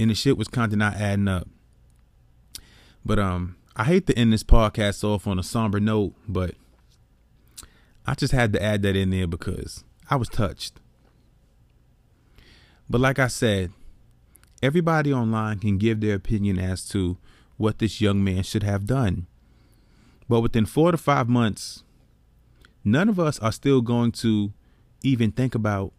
And 0.00 0.10
the 0.10 0.14
shit 0.14 0.38
was 0.38 0.48
kind 0.48 0.72
of 0.72 0.78
not 0.78 0.94
adding 0.94 1.28
up. 1.28 1.48
But 3.04 3.18
um, 3.18 3.56
I 3.76 3.84
hate 3.84 4.06
to 4.06 4.18
end 4.18 4.32
this 4.32 4.44
podcast 4.44 5.04
off 5.04 5.26
on 5.26 5.38
a 5.38 5.42
somber 5.42 5.80
note, 5.80 6.14
but 6.26 6.54
I 8.06 8.14
just 8.14 8.32
had 8.32 8.52
to 8.54 8.62
add 8.62 8.82
that 8.82 8.96
in 8.96 9.10
there 9.10 9.26
because 9.26 9.84
I 10.08 10.16
was 10.16 10.28
touched. 10.28 10.80
But 12.88 13.00
like 13.00 13.18
I 13.18 13.28
said, 13.28 13.72
everybody 14.62 15.12
online 15.12 15.58
can 15.58 15.78
give 15.78 16.00
their 16.00 16.14
opinion 16.14 16.58
as 16.58 16.88
to 16.90 17.18
what 17.58 17.78
this 17.78 18.00
young 18.00 18.24
man 18.24 18.42
should 18.42 18.62
have 18.62 18.86
done. 18.86 19.26
But 20.28 20.40
within 20.40 20.64
four 20.64 20.92
to 20.92 20.96
five 20.96 21.28
months, 21.28 21.84
none 22.82 23.10
of 23.10 23.20
us 23.20 23.38
are 23.40 23.52
still 23.52 23.82
going 23.82 24.12
to 24.12 24.52
even 25.02 25.32
think 25.32 25.54
about 25.54 25.92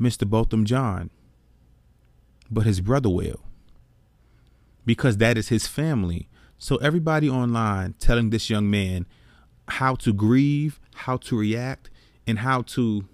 Mr. 0.00 0.28
Botham 0.28 0.64
Jean, 0.64 1.10
but 2.50 2.64
his 2.64 2.80
brother 2.80 3.10
will. 3.10 3.44
Because 4.86 5.18
that 5.18 5.36
is 5.36 5.48
his 5.48 5.66
family. 5.66 6.28
So 6.58 6.76
everybody 6.76 7.28
online 7.28 7.94
telling 7.94 8.30
this 8.30 8.48
young 8.48 8.70
man 8.70 9.06
how 9.68 9.94
to 9.96 10.12
grieve, 10.12 10.80
how 10.94 11.16
to 11.18 11.36
react, 11.36 11.90
and 12.26 12.40
how 12.40 12.62
to 12.62 13.06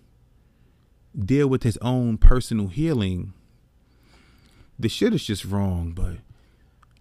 deal 1.19 1.49
with 1.49 1.63
his 1.63 1.79
own 1.79 2.19
personal 2.19 2.69
healing. 2.69 3.33
The 4.79 4.89
shit 4.89 5.15
is 5.15 5.25
just 5.25 5.45
wrong, 5.45 5.93
but 5.93 6.17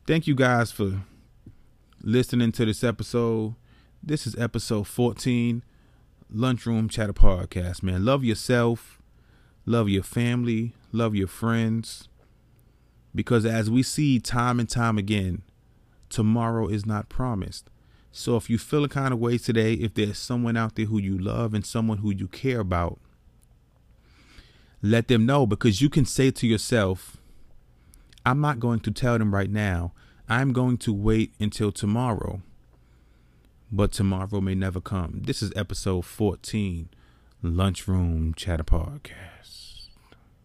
thank 0.08 0.26
you 0.26 0.34
guys 0.34 0.72
for 0.72 1.02
listening 2.02 2.50
to 2.54 2.64
this 2.64 2.82
episode. 2.82 3.56
This 4.02 4.26
is 4.26 4.38
episode 4.38 4.88
14, 4.88 5.64
Lunchroom 6.32 6.88
Chatter 6.88 7.12
Podcast, 7.12 7.84
man. 7.84 8.06
Love 8.06 8.24
yourself, 8.24 9.02
love 9.66 9.90
your 9.90 10.04
family, 10.04 10.74
love 10.94 11.14
your 11.14 11.28
friends. 11.28 12.08
Because 13.14 13.46
as 13.46 13.70
we 13.70 13.84
see 13.84 14.18
time 14.18 14.62
and 14.62 14.70
time 14.70 14.98
again, 14.98 15.42
tomorrow 16.08 16.70
is 16.70 16.86
not 16.86 17.10
promised. 17.10 17.70
So 18.10 18.38
if 18.38 18.50
you 18.50 18.58
feel 18.58 18.86
a 18.86 18.90
kind 18.90 19.14
of 19.14 19.20
way 19.20 19.38
today, 19.38 19.74
if 19.74 19.94
there's 19.94 20.18
someone 20.18 20.56
out 20.56 20.76
there 20.76 20.86
who 20.86 21.00
you 21.00 21.18
love 21.18 21.54
and 21.54 21.66
someone 21.66 21.98
who 21.98 22.14
you 22.14 22.30
care 22.30 22.62
about, 22.62 22.98
let 24.82 25.10
them 25.10 25.26
know 25.26 25.46
because 25.46 25.82
you 25.82 25.90
can 25.90 26.06
say 26.06 26.32
to 26.32 26.48
yourself, 26.48 27.18
I'm 28.28 28.42
not 28.42 28.60
going 28.60 28.82
to 28.82 28.92
tell 28.92 29.18
them 29.18 29.34
right 29.34 29.50
now. 29.50 29.94
I'm 30.28 30.52
going 30.52 30.80
to 30.80 30.92
wait 30.92 31.32
until 31.40 31.72
tomorrow. 31.72 32.42
But 33.72 33.94
tomorrow 33.94 34.42
may 34.42 34.54
never 34.54 34.82
come. 34.82 35.22
This 35.24 35.42
is 35.42 35.54
episode 35.56 36.04
14, 36.04 36.90
Lunchroom 37.42 38.34
Chatter 38.34 38.66
Podcast. 38.66 39.57